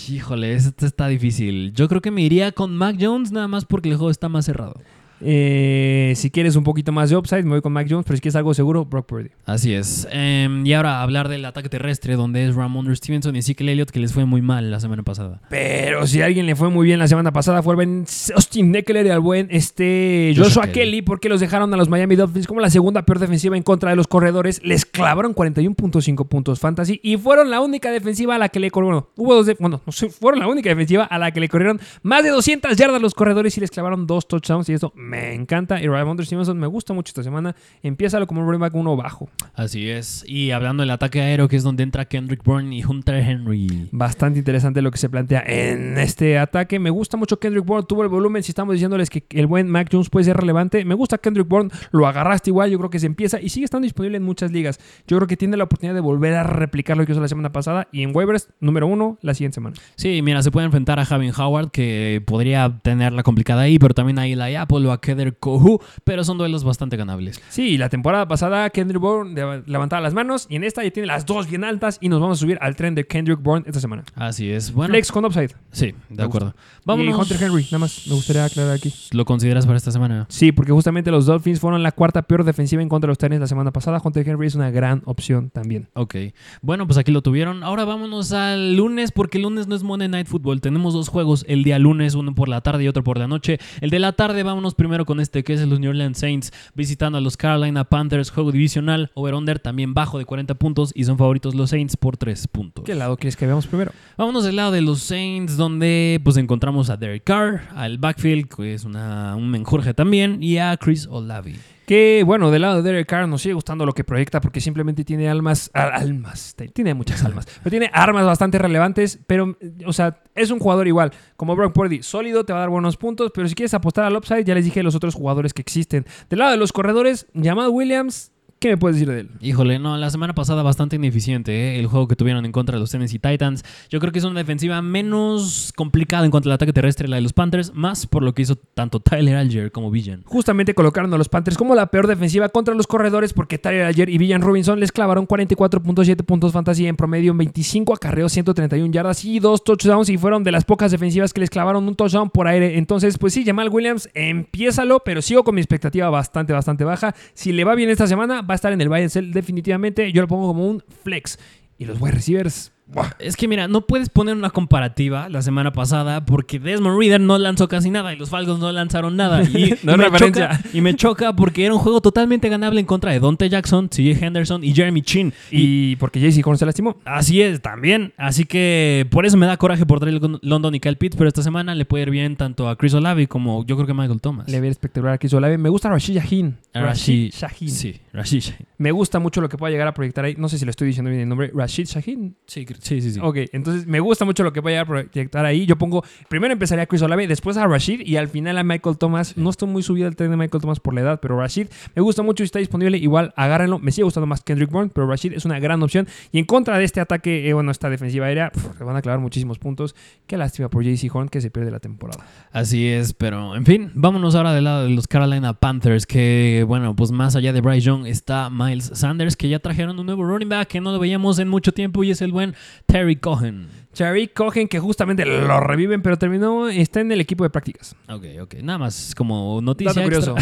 [0.08, 1.72] Híjole, este está difícil.
[1.72, 4.44] Yo creo que me iría con Mac Jones nada más porque el juego está más
[4.44, 4.74] cerrado.
[5.22, 8.20] Eh, si quieres un poquito más de upside, me voy con Mac Jones, pero si
[8.22, 9.30] quieres algo seguro, Brock Purdy.
[9.46, 10.06] Así es.
[10.10, 14.00] Em, y ahora hablar del ataque terrestre, donde es Ramon Stevenson y Ezekiel Elliott, que
[14.00, 15.40] les fue muy mal la semana pasada.
[15.50, 18.04] Pero si a alguien le fue muy bien la semana pasada fue al buen
[18.34, 20.72] Austin Eckler y al buen este, Joshua Kelly.
[20.72, 21.02] Kelly.
[21.02, 23.96] porque los dejaron a los Miami Dolphins como la segunda peor defensiva en contra de
[23.96, 24.60] los corredores.
[24.64, 29.06] Les clavaron 41.5 puntos fantasy y fueron la única defensiva a la que le corrieron.
[29.16, 31.80] Hubo dos, de- bueno, no sé, fueron la única defensiva a la que le corrieron
[32.02, 35.82] más de 200 yardas los corredores y les clavaron dos touchdowns y eso me encanta.
[35.82, 37.54] Y Ramondre Stevenson me gusta mucho esta semana.
[37.82, 39.28] Empieza como un running back uno bajo.
[39.54, 40.24] Así es.
[40.26, 43.88] Y hablando del ataque aéreo, que es donde entra Kendrick Bourne y Hunter Henry.
[43.90, 46.78] Bastante interesante lo que se plantea en este ataque.
[46.78, 47.86] Me gusta mucho Kendrick Bourne.
[47.88, 48.42] Tuvo el volumen.
[48.42, 50.84] Si estamos diciéndoles que el buen Mac Jones puede ser relevante.
[50.84, 51.70] Me gusta Kendrick Bourne.
[51.90, 52.70] Lo agarraste igual.
[52.70, 54.78] Yo creo que se empieza y sigue estando disponible en muchas ligas.
[55.06, 57.50] Yo creo que tiene la oportunidad de volver a replicar lo que hizo la semana
[57.50, 57.88] pasada.
[57.92, 59.76] Y en waivers, número uno, la siguiente semana.
[59.96, 63.94] Sí, mira, se puede enfrentar a Javin Howard, que podría tener la complicada ahí, pero
[63.94, 67.40] también a Eli Apple o a Keder Kohu, pero son duelos bastante ganables.
[67.48, 71.26] Sí, la temporada pasada Kendrick Bourne levantaba las manos y en esta ya tiene las
[71.26, 74.04] dos bien altas y nos vamos a subir al tren de Kendrick Bourne esta semana.
[74.14, 74.72] Así es.
[74.72, 75.54] Bueno, Flex con upside.
[75.72, 76.54] sí, de acuerdo.
[76.56, 77.18] Y Vámonos.
[77.18, 78.92] Hunter Henry, nada más me gustaría aclarar aquí.
[79.12, 80.26] ¿Lo consideras para esta semana?
[80.28, 83.40] Sí, porque justamente los Dolphins fueron la cuarta peor defensiva en contra de los Titans
[83.40, 84.00] la semana pasada.
[84.02, 85.88] Hunter Henry es una gran opción también.
[85.94, 86.16] Ok.
[86.62, 87.62] Bueno, pues aquí lo tuvieron.
[87.62, 90.60] Ahora vámonos al lunes, porque el lunes no es Monday Night Football.
[90.60, 93.58] Tenemos dos juegos el día lunes, uno por la tarde y otro por la noche.
[93.80, 97.18] El de la tarde, vámonos primero con este, que es los New Orleans Saints, visitando
[97.18, 101.54] a los Carolina Panthers, juego divisional, over-under también bajo de 40 puntos, y son favoritos
[101.54, 102.84] los Saints por 3 puntos.
[102.84, 103.92] ¿Qué lado quieres que veamos primero?
[104.16, 108.74] Vámonos del lado de los Saints, donde pues encontramos a Derek Carr, al backfield, que
[108.74, 111.56] es una, un menjurje también, y a Chris Olavi.
[111.90, 115.04] Que bueno, del lado de Derek Carr nos sigue gustando lo que proyecta porque simplemente
[115.04, 120.22] tiene almas, a- almas, tiene muchas almas, pero tiene armas bastante relevantes, pero, o sea,
[120.36, 123.48] es un jugador igual, como Brock Purdy, sólido, te va a dar buenos puntos, pero
[123.48, 126.06] si quieres apostar al upside, ya les dije los otros jugadores que existen.
[126.28, 128.30] Del lado de los corredores, llamado Williams,
[128.60, 129.30] ¿qué me puedes decir de él?
[129.40, 131.80] Híjole, no, la semana pasada bastante ineficiente ¿eh?
[131.80, 133.64] el juego que tuvieron en contra de los Tennessee Titans.
[133.88, 137.22] Yo creo que es una defensiva menos complicada en cuanto al ataque terrestre, la de
[137.22, 140.22] los Panthers, más por lo que hizo tanto Tyler Alger como Villan.
[140.26, 144.10] Justamente colocaron a los Panthers como la peor defensiva contra los corredores porque Tyler ayer
[144.10, 149.24] y Villan Robinson les clavaron 44.7 puntos fantasy en promedio en 25 acarreos, 131 yardas
[149.24, 152.46] y dos touchdowns y fueron de las pocas defensivas que les clavaron un touchdown por
[152.46, 152.76] aire.
[152.76, 157.14] Entonces, pues sí, Jamal Williams, empiézalo, pero sigo con mi expectativa bastante, bastante baja.
[157.32, 160.12] Si le va bien esta semana, va a estar en el sell definitivamente.
[160.12, 161.38] Yo lo pongo como un flex.
[161.78, 162.72] Y los wide receivers.
[163.18, 167.38] Es que mira, no puedes poner una comparativa la semana pasada porque Desmond Reader no
[167.38, 169.42] lanzó casi nada y los Falcons no lanzaron nada.
[169.50, 170.48] Y, No y me referencia.
[170.58, 173.88] choca, y me choca porque era un juego totalmente ganable en contra de Dante Jackson,
[173.88, 175.32] CJ Henderson y Jeremy Chin.
[175.50, 176.96] Y y porque JC Horn se lastimó.
[177.04, 178.12] Así es, también.
[178.16, 181.42] Así que por eso me da coraje por Drake London y Kyle Pitts, pero esta
[181.42, 184.20] semana le puede ir bien tanto a Chris Olavi como yo creo que a Michael
[184.20, 184.48] Thomas.
[184.48, 185.58] Le ve espectacular aquí Olave.
[185.58, 186.56] Me gusta Rashid Shahin.
[186.74, 187.70] A Rashid- Shahin.
[187.70, 188.40] Sí, Rashid.
[188.40, 188.66] Shahin.
[188.78, 190.34] Me gusta mucho lo que pueda llegar a proyectar ahí.
[190.36, 191.50] No sé si lo estoy diciendo bien el nombre.
[191.54, 192.36] Rashid Shahin.
[192.46, 193.12] Sí, sí, sí.
[193.12, 193.20] sí.
[193.22, 195.66] Ok, entonces me gusta mucho lo que llegar a proyectar ahí.
[195.66, 198.98] Yo pongo, primero empezaría a Chris Olave, después a Rashid y al final a Michael
[198.98, 199.36] Thomas.
[199.36, 202.02] No estoy muy subido al tren de Michael Thomas por la edad, pero Rashid me
[202.02, 202.98] gusta mucho y está disponible.
[202.98, 203.78] Igual agárrenlo.
[203.78, 206.06] Me sigue gustando más Kendrick Bourne, pero Rashid es una gran opción.
[206.32, 209.20] Y en contra de este ataque, eh, bueno, esta defensiva aérea, le van a clavar
[209.20, 209.94] muchísimos puntos.
[210.26, 212.24] Qué lástima por JC Horn que se pierde la temporada.
[212.52, 216.94] Así es, pero en fin, vámonos ahora del lado de los Carolina Panthers, que bueno,
[216.96, 220.48] pues más allá de Bryce Young está Miles Sanders, que ya trajeron un nuevo running
[220.48, 222.54] back que no lo veíamos en mucho tiempo y es el buen
[222.86, 223.68] Terry Cohen.
[223.92, 227.96] Cherry Cohen, que justamente lo reviven, pero terminó, está en el equipo de prácticas.
[228.08, 230.04] Ok, ok, nada más como noticia extra.
[230.04, 230.34] curioso.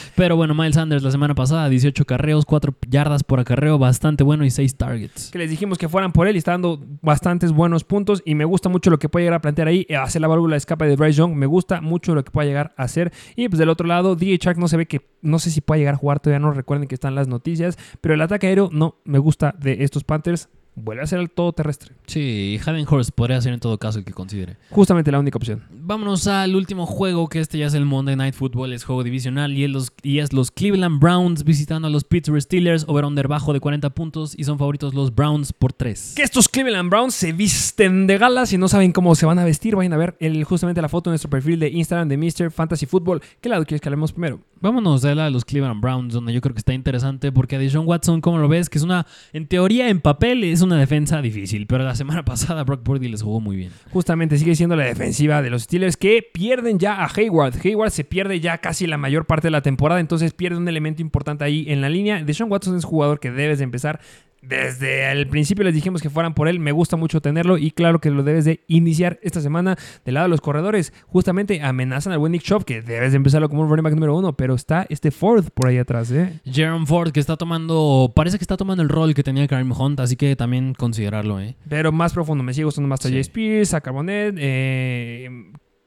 [0.16, 4.46] Pero bueno, Miles Sanders la semana pasada, 18 carreos, 4 yardas por acarreo, bastante bueno
[4.46, 5.30] y 6 targets.
[5.30, 8.46] que les dijimos que fueran por él y está dando bastantes buenos puntos y me
[8.46, 10.86] gusta mucho lo que puede llegar a plantear ahí, eh, hacer la válvula de escape
[10.86, 13.68] de Bryce Young, me gusta mucho lo que pueda llegar a hacer y pues del
[13.68, 16.20] otro lado DJ Shark no se ve que no sé si puede llegar a jugar
[16.20, 19.84] todavía no recuerden que están las noticias, pero el ataque aéreo no me gusta de
[19.84, 23.78] estos Panthers, vuelve a ser el todo terrestre, Sí, Hayden Hurst podría ser en todo
[23.78, 24.56] caso el que considere.
[24.70, 25.64] justamente la única opción.
[25.72, 29.52] Vámonos al último juego, que este ya es el Monday Night Football, es juego divisional
[29.52, 33.52] y es los, y es los Cleveland Browns visitando a los Pittsburgh Steelers, over-under bajo
[33.52, 36.12] de 40 puntos y son favoritos los Browns por 3.
[36.16, 38.46] Que estos Cleveland Browns se visten de gala.
[38.46, 41.10] Si no saben cómo se van a vestir, vayan a ver el, justamente la foto
[41.10, 42.50] de nuestro perfil de Instagram de Mr.
[42.50, 43.22] Fantasy Football.
[43.40, 44.40] ¿Qué lado quieres que hablemos primero?
[44.60, 47.58] Vámonos a la de los Cleveland Browns, donde yo creo que está interesante porque a
[47.58, 51.22] Deshaun Watson, como lo ves, que es una, en teoría, en papel, es una defensa
[51.22, 53.70] difícil, pero la semana pasada Brock Purdy les jugó muy bien.
[53.90, 57.54] Justamente sigue siendo la defensiva de los Steelers que pierden ya a Hayward.
[57.64, 61.02] Hayward se pierde ya casi la mayor parte de la temporada, entonces pierde un elemento
[61.02, 62.22] importante ahí en la línea.
[62.22, 64.00] Deshaun Watson es jugador que debes de empezar.
[64.48, 68.00] Desde el principio les dijimos que fueran por él, me gusta mucho tenerlo y claro
[68.00, 70.92] que lo debes de iniciar esta semana del lado de los corredores.
[71.06, 74.16] Justamente amenazan al buen Nick Chubb que debes de empezarlo como un running back número
[74.16, 76.40] uno, pero está este Ford por ahí atrás, ¿eh?
[76.44, 80.00] Jerome Ford, que está tomando, parece que está tomando el rol que tenía Kareem Hunt,
[80.00, 81.56] así que también considerarlo, ¿eh?
[81.68, 83.12] Pero más profundo, me sigue gustando más a Sí.
[83.12, 85.28] Jay Spears, a Carbonet, eh,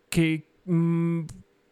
[0.10, 0.46] que...
[0.66, 1.22] mm,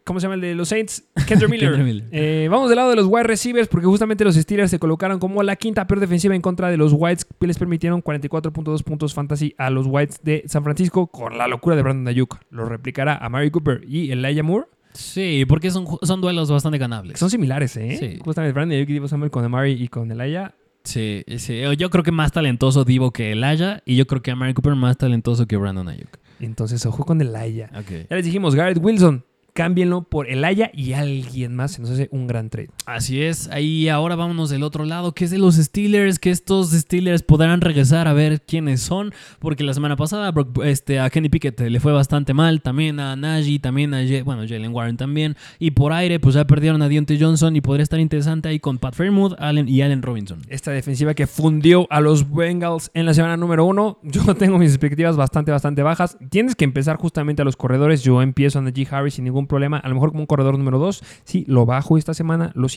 [0.07, 1.03] ¿Cómo se llama el de los Saints?
[1.27, 1.69] Kendra Miller.
[1.69, 2.05] Kendra Miller.
[2.11, 5.43] Eh, vamos del lado de los wide receivers porque justamente los Steelers se colocaron como
[5.43, 9.69] la quinta peor defensiva en contra de los Whites les permitieron 44.2 puntos fantasy a
[9.69, 12.39] los Whites de San Francisco con la locura de Brandon Ayuk.
[12.51, 14.67] Lo replicará a Mary Cooper y Elijah Moore.
[14.93, 17.19] Sí, porque son, son duelos bastante ganables.
[17.19, 17.97] Son similares, ¿eh?
[17.99, 18.19] Sí.
[18.23, 20.55] Justamente Brandon Ayuk y Divo Samuel con Amari y con Elijah.
[20.85, 24.53] Sí, sí, yo creo que más talentoso Divo que Elijah y yo creo que Amari
[24.53, 26.17] Cooper más talentoso que Brandon Ayuk.
[26.39, 27.69] Entonces, ojo con Elijah.
[27.77, 28.07] Ok.
[28.09, 29.25] Ya les dijimos, Garrett Wilson,
[29.57, 31.71] cámbienlo por Elijah y alguien más.
[31.71, 32.69] Se nos hace un gran trade.
[32.87, 36.71] Así es, ahí ahora vámonos del otro lado, que es de los Steelers, que estos
[36.71, 40.33] Steelers podrán regresar a ver quiénes son, porque la semana pasada
[40.63, 44.73] este, a Kenny Pickett le fue bastante mal, también a Najee, también a bueno, Jalen
[44.73, 48.47] Warren también, y por aire pues ya perdieron a Deontay Johnson y podría estar interesante
[48.47, 50.39] ahí con Pat Fairmouth Allen y Allen Robinson.
[50.47, 54.69] Esta defensiva que fundió a los Bengals en la semana número uno, yo tengo mis
[54.69, 56.17] expectativas bastante, bastante bajas.
[56.29, 59.77] Tienes que empezar justamente a los corredores, yo empiezo a Najee Harris sin ningún problema,
[59.77, 62.69] a lo mejor como un corredor número dos, sí, lo bajo esta semana, lo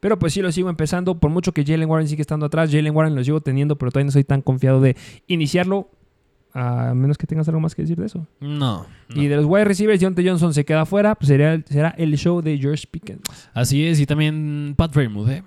[0.00, 1.18] pero pues sí lo sigo empezando.
[1.18, 4.06] Por mucho que Jalen Warren sigue estando atrás, Jalen Warren lo sigo teniendo, pero todavía
[4.06, 4.96] no soy tan confiado de
[5.26, 5.90] iniciarlo.
[6.52, 8.26] A menos que tengas algo más que decir de eso.
[8.40, 8.84] No.
[9.14, 12.42] Y de los wide receivers, John Johnson se queda fuera, pues será, será el show
[12.42, 13.22] de George Pickens.
[13.54, 15.44] Así es, y también Pat Fairmouth, ¿eh?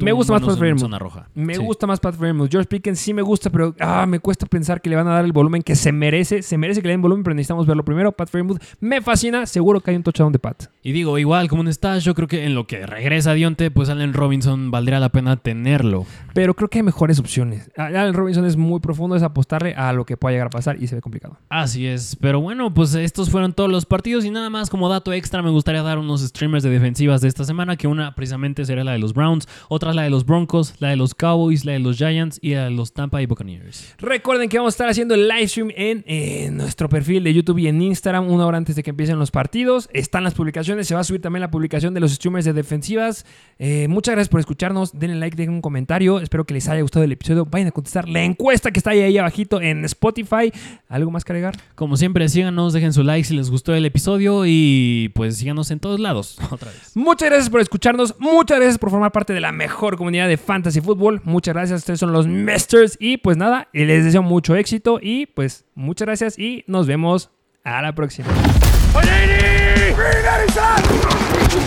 [0.00, 0.90] Me gusta más Pat Fairmouth.
[1.34, 2.50] Me gusta más Pat Fairmouth.
[2.50, 5.24] George Pickens sí me gusta, pero ah, me cuesta pensar que le van a dar
[5.24, 6.42] el volumen que se merece.
[6.42, 8.12] Se merece que le den volumen, pero necesitamos verlo primero.
[8.12, 9.46] Pat Fairmouth me fascina.
[9.46, 10.66] Seguro que hay un touchdown de Pat.
[10.82, 13.88] Y digo, igual como un stash, yo creo que en lo que regresa Dionte, pues
[13.88, 16.06] Allen Robinson valdría la pena tenerlo.
[16.34, 17.70] Pero creo que hay mejores opciones.
[17.76, 20.86] Allen Robinson es muy profundo, es apostarle a lo que pueda llegar a pasar y
[20.86, 21.38] se ve complicado.
[21.48, 22.16] Así es.
[22.16, 25.50] Pero bueno, pues estos fueron todos los partidos y nada más como dato extra me
[25.50, 28.98] gustaría dar unos streamers de defensivas de esta semana, que una precisamente sería la de
[28.98, 32.38] los Browns, otra la de los Broncos la de los Cowboys, la de los Giants
[32.42, 33.94] y la de los Tampa Bay Buccaneers.
[33.98, 37.68] Recuerden que vamos a estar haciendo el live stream en, nuestro perfil de YouTube y
[37.68, 39.88] en Instagram una hora antes de que empiecen los partidos.
[39.92, 43.24] Están las publicaciones, se va a subir también la publicación de los streamers de defensivas.
[43.58, 44.98] Eh, muchas gracias por escucharnos.
[44.98, 46.20] Denle like, dejen un comentario.
[46.20, 47.46] Espero que les haya gustado el episodio.
[47.46, 50.52] Vayan a contestar la encuesta que está ahí, ahí abajito en Spotify.
[50.88, 51.56] ¿Algo más que agregar?
[51.74, 55.80] Como siempre, síganos, dejen su like si les gustó el episodio y pues síganos en
[55.80, 56.92] todos lados otra vez.
[56.94, 58.14] Muchas gracias por escucharnos.
[58.18, 61.20] Muchas gracias por formar parte de la mejor comunidad de Fantasy Football.
[61.24, 62.96] Muchas gracias, ustedes son los Masters.
[63.00, 67.30] Y pues nada, les deseo mucho éxito y pues muchas gracias y nos vemos
[67.64, 68.28] a la próxima.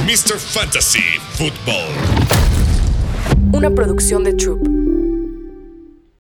[0.06, 0.38] Mr.
[0.38, 1.90] Fantasy Football.
[3.54, 4.93] Una producción de Troop.